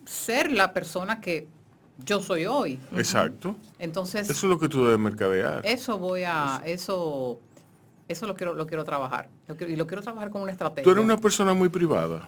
[0.05, 1.47] ser la persona que
[2.05, 2.79] yo soy hoy.
[2.93, 3.55] Exacto.
[3.79, 5.65] Entonces, Eso es lo que tú debes mercadear.
[5.65, 7.39] eso voy a, eso,
[8.07, 9.29] eso lo quiero, lo quiero trabajar.
[9.47, 10.83] Lo quiero- y lo quiero trabajar con una estrategia.
[10.83, 12.27] Tú eres una persona muy privada.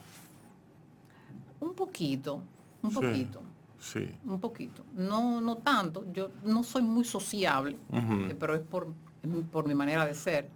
[1.60, 2.42] Un poquito,
[2.82, 2.96] un Sí.
[2.96, 3.42] poquito.
[3.80, 4.10] Sí.
[4.26, 4.82] un poquito.
[4.96, 6.06] No, no tanto.
[6.14, 8.88] Yo no soy muy sociable, eh, pero es por,
[9.52, 10.48] por mi manera de ser.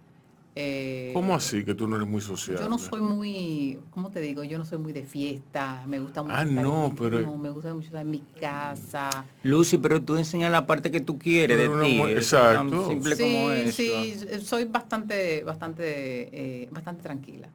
[0.60, 2.58] Eh, ¿Cómo así que tú no eres muy social?
[2.58, 4.42] Yo no soy muy, ¿cómo te digo?
[4.42, 5.84] Yo no soy muy de fiesta.
[5.86, 6.34] Me gusta mucho.
[6.34, 9.24] Ah, estar no, en- pero- no, me gusta mucho estar en mi casa.
[9.44, 12.00] Lucy, pero tú enseñas la parte que tú quieres Pero de ti.
[12.10, 12.88] exacto.
[12.88, 13.76] simple Sí, como eso.
[13.76, 17.48] sí, soy bastante, bastante, eh, bastante tranquila.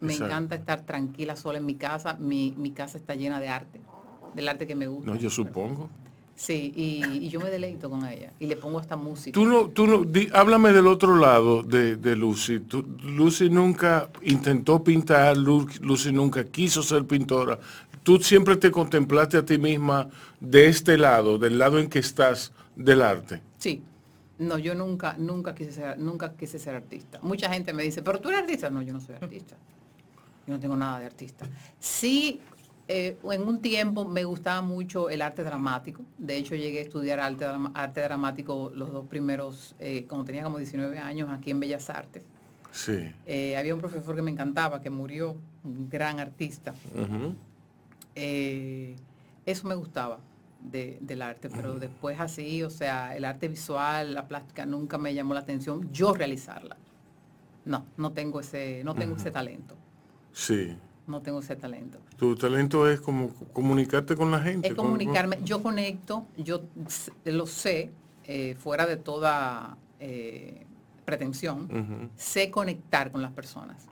[0.00, 0.24] Me Exacto.
[0.32, 2.14] encanta estar tranquila sola en mi casa.
[2.18, 3.80] Mi, mi casa está llena de arte,
[4.34, 5.10] del arte que me gusta.
[5.10, 5.90] No, yo supongo.
[6.36, 8.30] Sí, y, y yo me deleito con ella.
[8.38, 9.32] Y le pongo esta música.
[9.32, 12.60] Tú no, tú no, di- háblame del otro lado de, de Lucy.
[12.60, 17.58] Tú- Lucy nunca intentó pintar, Lu- Lucy nunca quiso ser pintora.
[18.02, 20.08] Tú siempre te contemplaste a ti misma
[20.38, 23.40] de este lado, del lado en que estás del arte.
[23.58, 23.82] Sí.
[24.38, 27.18] No, yo nunca, nunca quise ser, nunca quise ser artista.
[27.22, 28.68] Mucha gente me dice, pero tú eres artista.
[28.68, 29.56] No, yo no soy artista.
[30.46, 31.48] Yo no tengo nada de artista.
[31.80, 32.40] Sí,
[32.88, 36.02] eh, en un tiempo me gustaba mucho el arte dramático.
[36.18, 40.98] De hecho, llegué a estudiar arte, dramático los dos primeros, eh, cuando tenía como 19
[40.98, 42.22] años, aquí en Bellas Artes.
[42.70, 43.12] Sí.
[43.26, 46.74] Eh, había un profesor que me encantaba, que murió, un gran artista.
[48.14, 48.96] Eh,
[49.44, 50.18] eso me gustaba
[50.60, 55.14] de- del arte, pero después así, o sea, el arte visual, la plástica, nunca me
[55.14, 56.76] llamó la atención yo realizarla.
[57.64, 59.74] no, no tengo ese, no tengo ese talento.
[60.32, 60.76] Sí.
[61.06, 61.98] No tengo ese talento.
[62.16, 64.68] Tu talento es como comunicarte con la gente.
[64.68, 65.38] Es comunicarme.
[65.44, 66.62] Yo conecto, yo
[67.24, 67.92] lo sé,
[68.24, 70.66] eh, fuera de toda eh,
[71.04, 73.86] pretensión, sé conectar con las personas.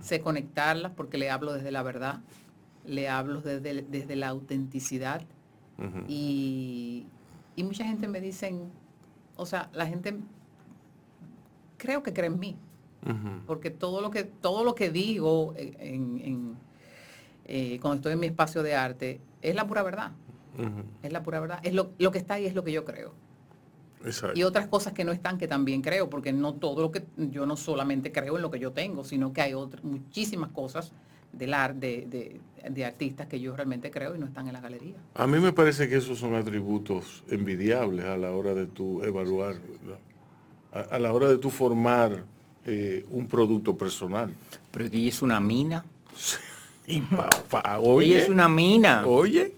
[0.00, 2.20] Sé conectarlas porque le hablo desde la verdad,
[2.86, 5.22] le hablo desde, desde la autenticidad
[6.08, 7.06] y,
[7.56, 8.70] y mucha gente me dicen,
[9.36, 10.18] o sea, la gente
[11.78, 12.56] creo que cree en mí,
[13.46, 16.56] Porque todo lo que, todo lo que digo en, en,
[17.46, 20.12] eh, cuando estoy en mi espacio de arte es la pura verdad,
[21.02, 23.12] es la pura verdad, es lo, lo que está ahí es lo que yo creo.
[24.04, 24.38] Exacto.
[24.38, 27.44] Y otras cosas que no están que también creo, porque no todo lo que yo
[27.46, 30.92] no solamente creo en lo que yo tengo, sino que hay otras muchísimas cosas
[31.32, 34.60] del arte de, de- de artistas que yo realmente creo y no están en la
[34.60, 34.96] galería.
[35.14, 39.56] A mí me parece que esos son atributos envidiables a la hora de tu evaluar,
[40.72, 42.24] a, a la hora de tu formar
[42.66, 44.32] eh, un producto personal.
[44.70, 45.84] Pero ella es una mina.
[46.86, 49.06] Y pa, pa, oye, ella es una mina.
[49.06, 49.52] oye,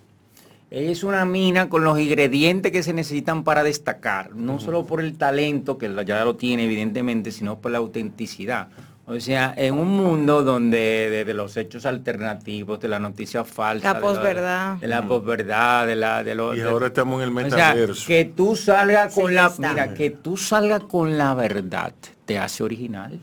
[0.70, 5.00] Ella es una mina con los ingredientes que se necesitan para destacar, no solo por
[5.00, 8.68] el talento, que ya lo tiene evidentemente, sino por la autenticidad.
[9.06, 13.94] O sea, en un mundo donde de, de los hechos alternativos, de la noticia falsa,
[13.94, 14.76] La posverdad.
[14.76, 17.68] de la posverdad, de la de los y de- ahora estamos en el o sea,
[17.74, 18.06] metaverso.
[18.06, 21.94] que tú salgas con Sí, la mira, que tú salgas con la verdad
[22.32, 23.20] te hace original.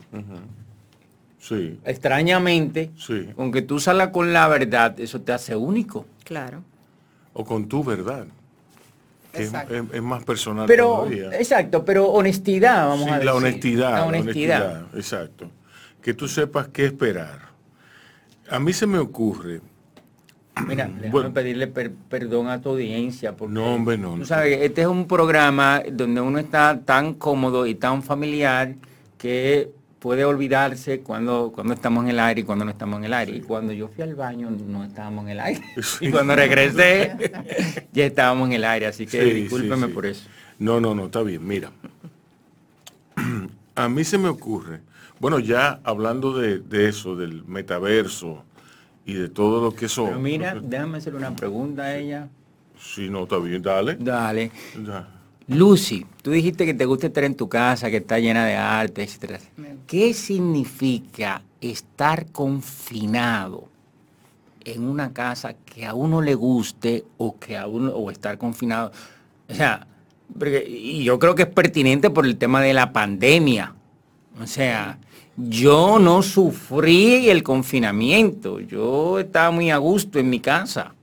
[1.40, 3.30] Sí, Extrañamente, sí.
[3.34, 6.06] con que tú salgas con la verdad, eso te hace único.
[6.24, 6.62] Claro.
[7.32, 8.26] O con tu verdad.
[9.32, 9.74] es, Exacto.
[9.76, 13.24] es- es más personal Pero, exacto, pero honestidad, vamos Sí, a decir.
[13.26, 14.82] la honestidad, La la honestidad.
[14.94, 15.50] exacto.
[16.02, 17.38] Que tú sepas qué esperar.
[18.50, 19.60] A mí se me ocurre,
[20.66, 21.32] Mira, déjame Bueno.
[21.32, 23.34] pedirle per- perdón a tu audiencia.
[23.36, 24.24] Porque, No, hombre, no, Tú no.
[24.26, 28.74] sabes, este es un programa donde uno está tan cómodo y tan familiar
[29.20, 33.12] que puede olvidarse cuando, cuando estamos en el aire y cuando no estamos en el
[33.12, 33.36] aire.
[33.36, 35.62] Y cuando yo fui al baño no estábamos en el aire.
[35.82, 36.06] Sí.
[36.06, 37.12] Y cuando regresé
[37.92, 38.86] ya estábamos en el aire.
[38.86, 40.26] Así que Sí, discúlpeme por eso.
[40.58, 41.46] No, no, no, está bien.
[41.46, 41.70] Mira,
[43.74, 44.80] a mí se me ocurre,
[45.18, 48.42] bueno, ya hablando de, de eso, del metaverso
[49.04, 50.06] y de todo lo que eso...
[50.06, 52.28] Pero mira, déjame hacerle una pregunta a ella.
[52.78, 53.96] Sí, no, está bien, dale.
[53.96, 54.50] Dale.
[54.82, 55.19] Ya.
[55.50, 59.02] Lucy, tú dijiste que te gusta estar en tu casa, que está llena de arte,
[59.02, 59.40] etcétera.
[59.86, 63.64] ¿Qué significa estar confinado
[64.64, 68.92] en una casa que a uno le guste o que a uno o estar confinado?
[69.48, 69.86] O sea,
[70.38, 73.74] porque- y yo creo que es pertinente por el tema de la pandemia.
[74.40, 74.98] O sea,
[75.36, 80.94] yo no sufrí el confinamiento, yo estaba muy a gusto en mi casa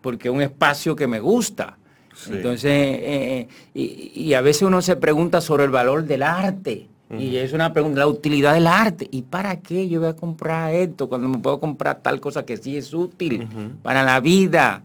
[0.00, 1.76] porque es un espacio que me gusta.
[2.14, 2.32] Sí.
[2.32, 6.88] Entonces, eh, y, y a veces uno se pregunta sobre el valor del arte.
[7.16, 9.06] Y es una pregunta, la utilidad del arte.
[9.10, 12.56] ¿Y para qué yo voy a comprar esto cuando me puedo comprar tal cosa que
[12.56, 13.46] sí es útil
[13.82, 14.82] para la vida?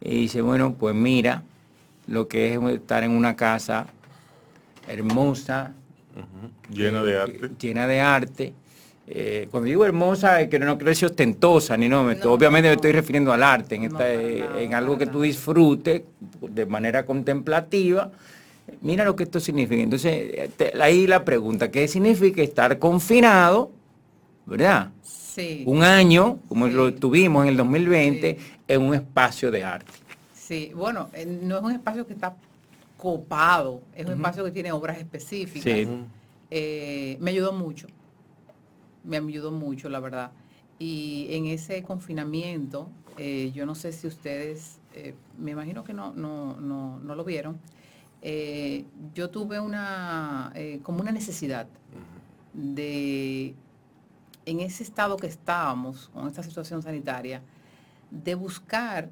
[0.00, 1.42] Y dice, bueno, pues mira,
[2.06, 3.86] lo que es estar en una casa
[4.88, 5.74] hermosa,
[6.70, 7.50] Llena de eh, arte.
[7.60, 8.54] Llena de arte.
[9.08, 12.74] Eh, cuando digo hermosa, es que no decir ostentosa, ni no, me estoy- obviamente me
[12.74, 16.02] estoy refiriendo al arte, en, esta, eh, en algo que tú disfrutes
[16.40, 18.10] de manera contemplativa.
[18.80, 19.80] Mira lo que esto significa.
[19.80, 23.70] Entonces, te- ahí la pregunta, ¿qué significa estar confinado,
[24.44, 24.90] verdad?
[25.02, 25.62] Sí.
[25.66, 26.72] Un año, como Sí.
[26.72, 28.46] lo tuvimos en el 2020, Sí.
[28.66, 29.92] en un espacio de arte.
[30.34, 31.10] Sí, bueno,
[31.42, 32.34] no es un espacio que está
[32.96, 35.62] copado, es un espacio que tiene obras específicas.
[35.62, 35.88] Sí.
[36.50, 37.86] Eh, me ayudó mucho,
[39.06, 40.32] me ayudó mucho, la verdad.
[40.78, 46.12] Y en ese confinamiento, eh, yo no sé si ustedes, eh, me imagino que no,
[46.12, 47.58] no, no, no lo vieron,
[48.20, 48.84] eh,
[49.14, 50.52] yo tuve una,
[50.82, 51.68] como una necesidad
[52.52, 53.54] de,
[54.44, 57.42] en ese estado que estábamos, con esta situación sanitaria,
[58.10, 59.10] de buscar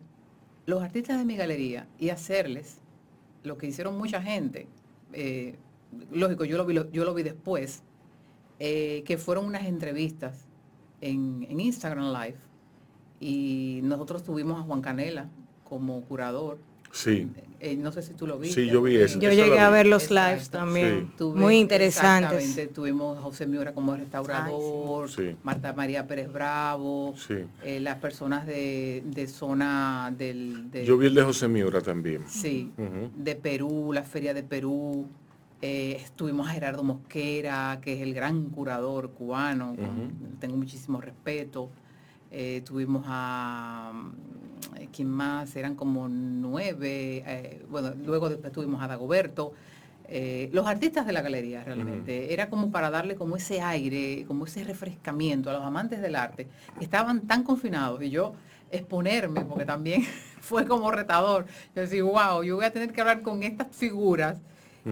[0.66, 2.78] los artistas de mi galería y hacerles
[3.42, 4.66] lo que hicieron mucha gente,
[6.11, 7.82] lógico, yo lo vi, yo lo vi después,
[8.59, 10.46] eh, que fueron unas entrevistas
[11.00, 12.36] en, en Instagram Live
[13.20, 15.28] y nosotros tuvimos a Juan Canela
[15.64, 16.59] como curador.
[16.92, 17.28] Sí,
[17.59, 18.62] Eh, no sé si tú lo viste.
[18.62, 19.18] sí, yo vi eso.
[19.18, 19.72] Yo eso llegué a vi.
[19.74, 20.28] ver los Exacto.
[20.30, 21.07] lives también.
[21.09, 21.14] Sí.
[21.18, 22.32] Tuve- Muy interesantes.
[22.38, 25.34] Exactamente, tuvimos a José Miura como restaurador, Sí.
[25.42, 27.34] Marta María Pérez Bravo, Sí.
[27.64, 30.70] eh, las personas de, de zona del...
[30.70, 32.22] de- Yo vi el de José Miura también.
[32.28, 32.70] Sí,
[33.16, 35.07] de Perú, la Feria de Perú.
[35.67, 39.75] Eh, estuvimos a Gerardo Mosquera, que es el gran curador cubano,
[40.39, 41.71] tengo muchísimo respeto.
[42.31, 45.57] Eh, tuvimos a, mm, ¿quién más?
[45.57, 47.25] Eran como nueve.
[47.27, 49.55] eh, bueno, luego después tuvimos a Dagoberto.
[50.53, 52.35] los artistas de la galería realmente.
[52.35, 56.47] Era como para darle como ese aire, como ese refrescamiento a los amantes del arte,
[56.79, 58.35] que estaban tan confinados y yo
[58.71, 60.03] exponerme, porque también
[60.43, 61.47] fue como retador.
[61.75, 64.37] Yo decía, wow, yo voy a tener que hablar con estas figuras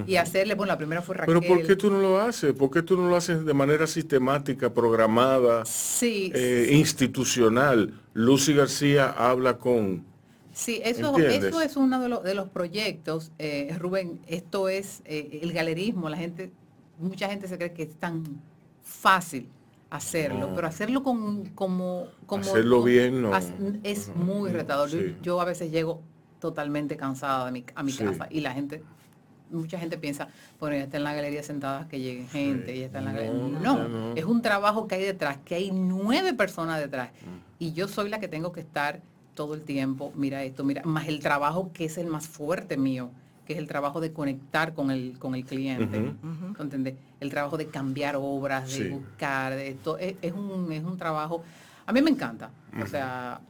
[0.06, 1.38] y hacerle, bueno, la primera fue Raquel.
[1.40, 2.52] Pero ¿por qué tú no lo haces?
[2.54, 8.00] ¿Por qué tú no lo haces de manera sistemática, programada, Sí, eh, institucional?
[8.14, 10.04] Lucy García habla con...
[10.52, 11.44] Sí, eso, ¿Entiendes?
[11.44, 14.20] eso es uno de los, de los proyectos, eh, Rubén.
[14.26, 16.08] Esto es eh, el galerismo.
[16.10, 16.52] La gente,
[16.98, 18.22] mucha gente se cree que es tan
[18.82, 19.48] fácil
[19.90, 20.54] hacerlo, No.
[20.54, 23.30] pero hacerlo con, como, como Hacerlo bien, no.
[23.82, 24.88] es muy retador.
[25.22, 26.00] Yo- a veces llego
[26.38, 28.04] totalmente cansada de mi, a mi Sí.
[28.04, 28.82] casa y la gente,
[29.52, 30.28] mucha gente piensa,
[30.58, 33.32] bueno, ya está en la galería sentada que llegue gente, ya está en la galería.
[33.34, 34.12] No, No, ya no.
[34.16, 37.10] es un trabajo que hay detrás, que hay nueve personas detrás.
[37.10, 37.62] Mm.
[37.64, 39.00] Y yo soy la que tengo que estar
[39.34, 43.10] todo el tiempo, mira esto, mira, más el trabajo que es el más fuerte mío,
[43.46, 45.98] que es el trabajo de conectar con el, con el cliente.
[46.00, 46.62] Ujú.
[46.62, 46.94] ¿entiendes?
[47.20, 48.88] El trabajo de cambiar obras, de Sí.
[48.88, 51.42] buscar, de esto, es, es un, es un trabajo,
[51.86, 52.50] a mí me encanta.
[52.82, 53.40] O sea,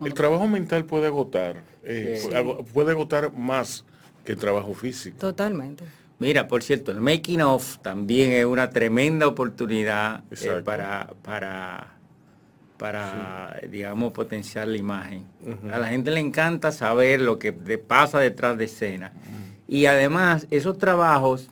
[0.00, 2.28] El trabajo mental puede agotar, eh, Sí.
[2.72, 3.84] puede agotar más
[4.28, 5.16] que el trabajo físico.
[5.18, 5.84] Totalmente.
[6.18, 11.94] Mira, por cierto, el making of también es una tremenda oportunidad eh, para, para,
[12.76, 15.24] para digamos, potenciar la imagen.
[15.72, 19.12] A la gente le encanta saber lo que de- pasa detrás de escena.
[19.66, 21.48] Y además, esos trabajos,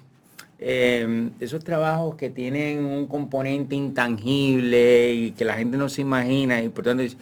[0.59, 6.61] eh, esos trabajos que tienen un componente intangible y que la gente no se imagina,
[6.63, 7.17] y por tanto, es-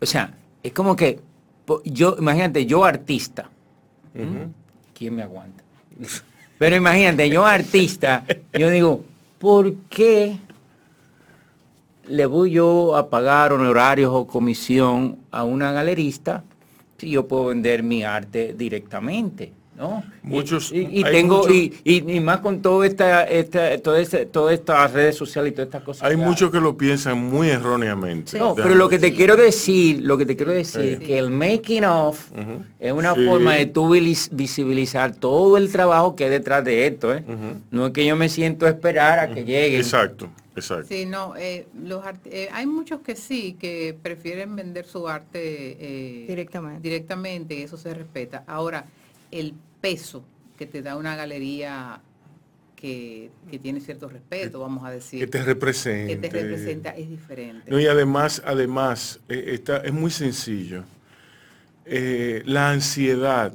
[0.00, 0.32] o sea,
[0.62, 1.20] es como que
[1.84, 3.50] yo, imagínate, yo artista.
[4.96, 5.62] ¿Quién me aguanta?
[6.58, 8.24] Pero imagínate, yo artista,
[8.58, 9.04] yo digo,
[9.38, 10.38] ¿por qué
[12.08, 16.44] le voy yo a pagar honorarios o comisión a una galerista
[16.96, 19.52] si yo puedo vender mi arte directamente?
[19.76, 20.02] ¿No?
[20.24, 23.78] Y- Muchos- y, y hay tengo muchos- y, y- y más con toda esta, esta,
[23.80, 26.02] toda esta- todas estas redes sociales y todas estas cosas.
[26.04, 28.38] Hay que muchos que lo piensan muy erróneamente.
[28.38, 31.06] no, pero lo que te quiero decir, lo que te quiero decir, Sí.
[31.06, 32.30] que el making of
[32.80, 33.24] es una Sí.
[33.26, 33.90] forma de tú
[34.32, 37.22] visibilizar todo el trabajo que hay detrás de esto, ¿eh?
[37.70, 39.80] No es que yo me siento a esperar a que lleguen.
[39.80, 40.86] Exacto, exacto.
[40.88, 46.24] Sí, no, eh, los eh, hay muchos que sí, que prefieren vender su arte eh,
[46.28, 46.80] Directamente.
[46.82, 48.44] directamente, y eso se respeta.
[48.46, 48.84] Ahora,
[49.30, 50.24] el peso
[50.56, 52.00] que te da una galería
[52.74, 56.18] que, que tiene cierto respeto, vamos a decir, Que te represente.
[56.20, 57.70] que te representa, es diferente.
[57.70, 60.84] No, y además, además, eh, está, es muy sencillo.
[61.84, 63.52] Eh, la ansiedad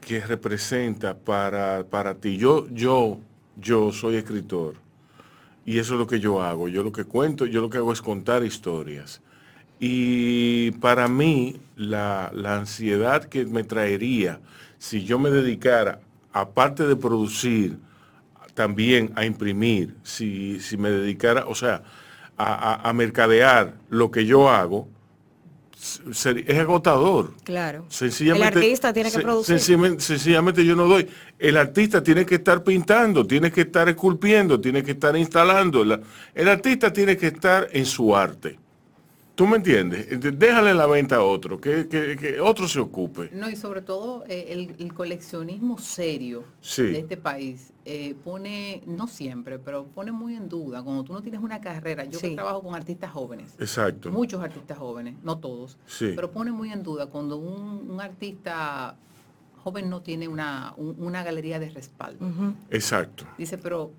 [0.00, 2.36] que representa para, para ti.
[2.38, 3.18] Yo, yo,
[3.56, 4.74] yo soy escritor.
[5.66, 6.68] Y eso es lo que yo hago.
[6.68, 9.20] Yo lo que cuento, yo lo que hago es contar historias.
[9.78, 14.40] Y para mí, la, la ansiedad que me traería
[14.78, 16.00] si yo me dedicara,
[16.32, 17.78] aparte de producir,
[18.54, 21.82] también a imprimir, si, si me dedicara, o sea,
[22.36, 24.88] a, a- a mercadear lo que yo hago,
[26.10, 27.34] es agotador.
[27.44, 27.84] Claro.
[27.88, 29.58] Sencillamente, el artista tiene que producir.
[29.58, 31.06] Sencillamente, sencillamente yo no doy.
[31.38, 35.84] El artista tiene que estar pintando, tiene que estar esculpiendo, tiene que estar instalando.
[35.84, 36.00] La-
[36.34, 38.58] el artista tiene que estar en su arte.
[39.38, 40.10] ¿Tú me entiendes?
[40.10, 43.30] Ent- Déjale la venta a otro, que, que- que otro se ocupe.
[43.32, 46.82] No, y sobre todo eh, el, el coleccionismo serio Sí.
[46.82, 51.22] de este país eh, pone, no siempre, pero pone muy en duda, cuando tú no
[51.22, 54.10] tienes una carrera, yo que trabajo con artistas jóvenes, Exacto.
[54.10, 56.14] muchos artistas jóvenes, no todos, Sí.
[56.16, 58.96] pero pone muy en duda cuando un, un artista
[59.62, 62.26] joven no tiene una, un- una galería de respaldo.
[62.70, 63.24] Exacto.
[63.38, 63.92] Dice, pero...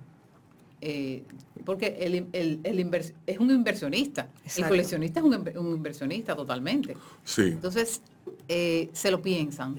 [0.82, 1.24] eh,
[1.66, 6.36] porque el, el- el invers- es un inversionista, el coleccionista es un, inver- un inversionista
[6.36, 6.96] totalmente.
[7.24, 7.44] Sí.
[7.44, 8.02] Entonces,
[8.48, 9.76] eh, se lo piensan.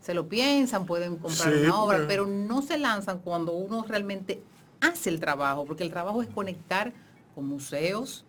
[0.00, 4.42] Se lo piensan, pueden comprar Sí, una obra, pero no se lanzan cuando uno realmente
[4.80, 6.92] hace el trabajo, porque el trabajo es conectar
[7.34, 8.24] con museos,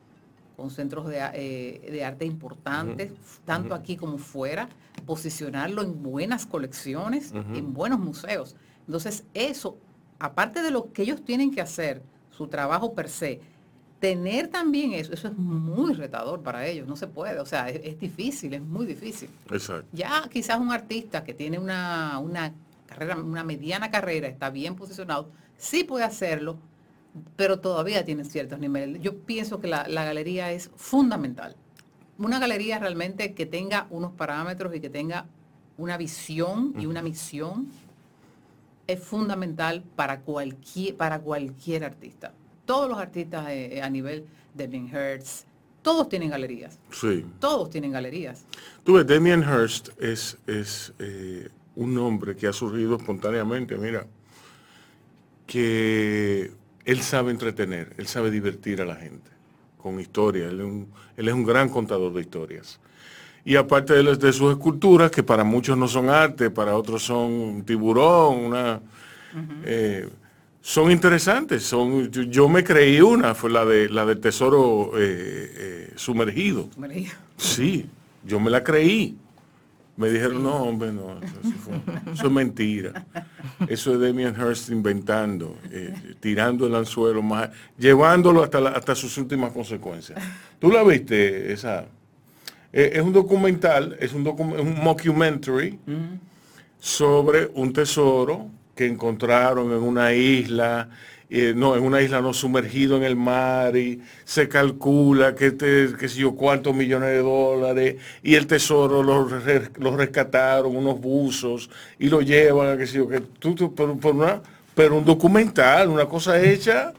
[0.55, 3.11] con centros de, eh, de arte importantes,
[3.43, 4.69] tanto aquí como fuera,
[5.05, 8.55] posicionarlo en buenas colecciones, en buenos museos.
[8.85, 9.77] Entonces, eso,
[10.19, 12.03] aparte de lo que ellos tienen que hacer,
[12.35, 13.41] su trabajo per se,
[13.99, 17.79] tener también eso, eso es muy retador para ellos, no se puede, o sea, es,
[17.83, 19.29] es difícil, es muy difícil.
[19.49, 19.87] Exacto.
[19.93, 22.53] Ya quizás un artista que tiene una, una
[22.85, 26.57] carrera, una mediana carrera, está bien posicionado, sí puede hacerlo,
[27.35, 29.01] pero todavía tiene ciertos niveles.
[29.01, 31.55] Yo pienso que la, la galería es fundamental.
[32.17, 35.27] Una galería realmente que tenga unos parámetros y que tenga
[35.77, 37.69] una visión y una misión
[38.87, 42.33] es fundamental para cualquier, para cualquier artista.
[42.65, 45.45] Todos los artistas eh, a nivel de Ben Hertz,
[45.81, 46.79] todos tienen galerías.
[46.91, 47.25] Sí.
[47.39, 48.45] Todos tienen galerías.
[48.83, 53.77] Tú ves, Damien Hirst es, es eh, un nombre que ha surgido espontáneamente.
[53.77, 54.07] Mira,
[55.45, 56.51] que
[56.85, 59.29] él sabe entretener, él sabe divertir a la gente
[59.77, 60.51] con historias.
[60.51, 60.87] Él
[61.17, 62.79] él es un gran contador de historias.
[63.45, 67.31] Y aparte de, de, sus esculturas, que para muchos no son arte, para otros son
[67.31, 68.79] un tiburón, una,
[69.65, 70.07] eh,
[70.61, 71.63] son interesantes.
[71.63, 76.69] Son, yo, yo, me creí una, fue la de la del tesoro eh, eh, sumergido.
[76.73, 77.13] Sumergido.
[77.35, 77.85] Sí,
[78.23, 79.17] yo me la creí.
[79.95, 81.79] Me dijeron, no, hombre, no, eso, fue,
[82.13, 83.05] eso es mentira.
[83.67, 85.55] Eso es Damien Hirst inventando,
[86.19, 90.19] tirando el anzuelo, más, llevándolo hasta, la, hasta sus últimas consecuencias.
[90.57, 91.85] ¿Tú la viste esa?
[92.73, 95.79] Eh, es un documental, es un, docu un mockumentary
[96.79, 100.89] sobre un tesoro que encontraron en una isla
[101.35, 105.87] eh, no, en una isla no sumergido en el mar y se calcula que, te,
[105.99, 109.27] que sé yo, cuántos millones de dólares y el tesoro lo,
[109.79, 114.43] lo rescataron unos buzos y lo llevan, que que tú, tú por una,
[114.75, 116.93] pero un documental, una cosa hecha.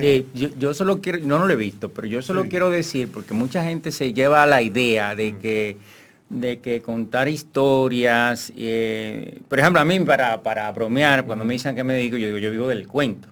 [0.00, 2.48] Sí, yo, yo, solo quiero, no, no lo he visto, pero yo solo sí.
[2.48, 5.76] quiero decir, porque mucha gente se lleva a la idea de que
[6.32, 11.76] de que contar historias, eh, por ejemplo, a mí para, para bromear, cuando me dicen
[11.76, 13.28] que me dedico, yo digo, yo vivo del cuento.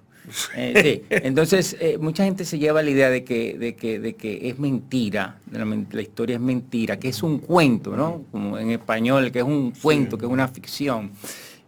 [0.55, 1.05] Eh, sí.
[1.09, 4.59] Entonces, eh, mucha gente se lleva la idea de que, de que, de que es
[4.59, 8.23] mentira, la, la, historia es mentira, que es un cuento, ¿no?
[8.31, 10.19] Como en español, que es un cuento, sí.
[10.19, 11.11] que es una ficción.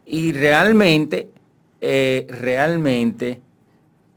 [0.06, 1.30] Y realmente,
[1.82, 3.42] eh, realmente,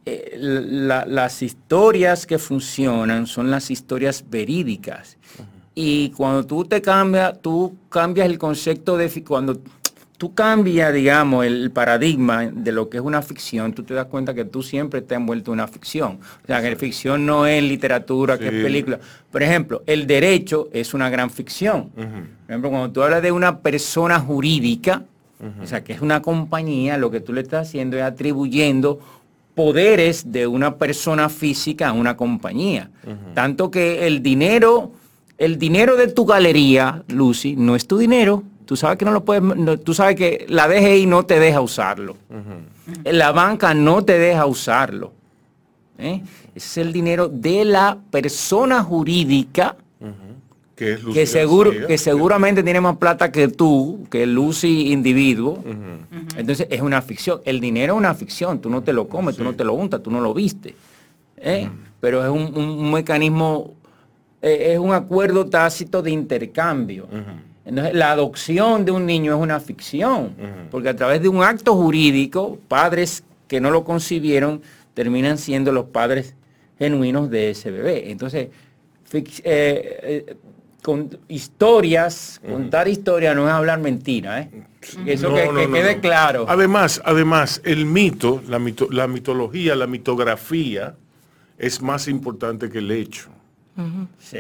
[0.07, 5.17] eh, la, las historias que funcionan son las historias verídicas.
[5.39, 5.47] Uh -huh.
[5.75, 9.61] Y cuando tú te cambias, tú cambias el concepto de cuando
[10.17, 14.33] tú cambias, digamos, el paradigma de lo que es una ficción, tú te das cuenta
[14.33, 16.19] que tú siempre te has envuelto en una ficción.
[16.45, 18.41] O sea, que la ficción no es literatura, sí.
[18.41, 18.99] que es película.
[19.31, 21.91] Por ejemplo, el derecho es una gran ficción.
[21.97, 22.27] Uh -huh.
[22.47, 25.03] Por ejemplo, cuando tú hablas de una persona jurídica,
[25.41, 25.65] uh -huh.
[25.65, 29.01] o sea, que es una compañía, lo que tú le estás haciendo es atribuyendo
[29.57, 32.91] poderes de una persona física a una compañía.
[33.05, 33.35] Uh -huh.
[33.35, 34.93] Tanto que el dinero,
[35.39, 39.25] el dinero de tu galería, Lucy, no es tu dinero, Tú sabes que no lo
[39.25, 42.17] puedes, no, tú sabes que la DGI no te deja usarlo.
[42.29, 43.13] Uh -huh.
[43.13, 45.13] La banca no te deja usarlo.
[45.99, 46.21] ¿eh?
[46.53, 50.11] Ese es el dinero de la persona jurídica uh -huh.
[50.77, 55.53] Que, es que, seguro, que seguramente tiene más plata que tú, que Lucy individuo.
[55.53, 56.37] Uh -huh.
[56.37, 57.41] Entonces es una ficción.
[57.45, 58.61] El dinero es una ficción.
[58.61, 59.39] Tú no te lo comes, sí.
[59.39, 60.77] tú no te lo untas, tú no lo viste.
[61.39, 61.69] ¿eh?
[61.99, 63.73] Pero es un, un, un mecanismo,
[64.43, 67.09] eh, es un acuerdo tácito de intercambio.
[67.65, 70.69] Entonces, la adopción de un niño es una ficción, uh -huh.
[70.71, 74.61] porque a través de un acto jurídico, padres que no lo concibieron
[74.95, 76.35] terminan siendo los padres
[76.79, 78.11] genuinos de ese bebé.
[78.11, 78.49] Entonces,
[79.13, 80.37] eh, eh,
[80.87, 82.53] con historias, uh -huh.
[82.53, 84.51] contar historias no es hablar mentira, ¿eh?
[85.05, 86.47] Eso no, que, no, que no, quede claro.
[86.49, 90.95] Además, además, el mito, la, mito, la mitología, la mitografía
[91.59, 93.31] es más importante que el hecho.
[93.77, 94.07] Uh -huh.
[94.21, 94.39] Sí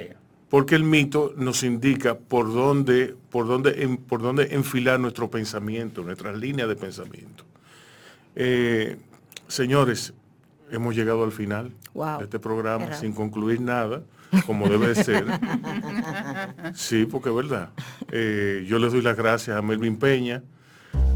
[0.48, 6.04] porque el mito nos indica por dónde, por dónde, en, por dónde enfilar nuestro pensamiento,
[6.04, 7.42] nuestras líneas de pensamiento.
[8.36, 8.96] Eh,
[9.48, 10.14] señores,
[10.70, 12.18] hemos llegado al final wow.
[12.18, 12.96] de este programa Era.
[12.96, 14.02] sin concluir nada,
[14.44, 15.24] como debe ser.
[16.74, 17.70] Sí, porque es verdad.
[18.10, 20.42] Eh, yo les doy las gracias a Melvin Peña,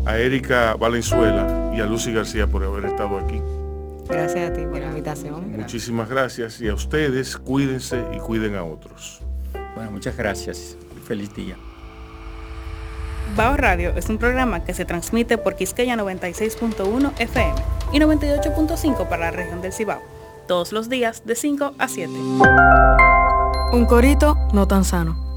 [0.06, 3.40] a Erika Valenzuela y a Lucy García por haber estado aquí.
[4.08, 5.52] Gracias a ti por la invitación.
[5.52, 9.22] Muchísimas gracias y a ustedes cuídense y cuiden a otros.
[9.74, 10.76] Bueno, muchas gracias.
[11.06, 11.56] Feliz día.
[13.36, 17.54] Bao Radio es un programa que se transmite por Quisqueya 96.1 FM
[17.92, 20.02] y 98.5 para la región del Cibao,
[20.50, 22.12] todos los días de 5 a 7.
[23.72, 25.29] Un corito no tan sano.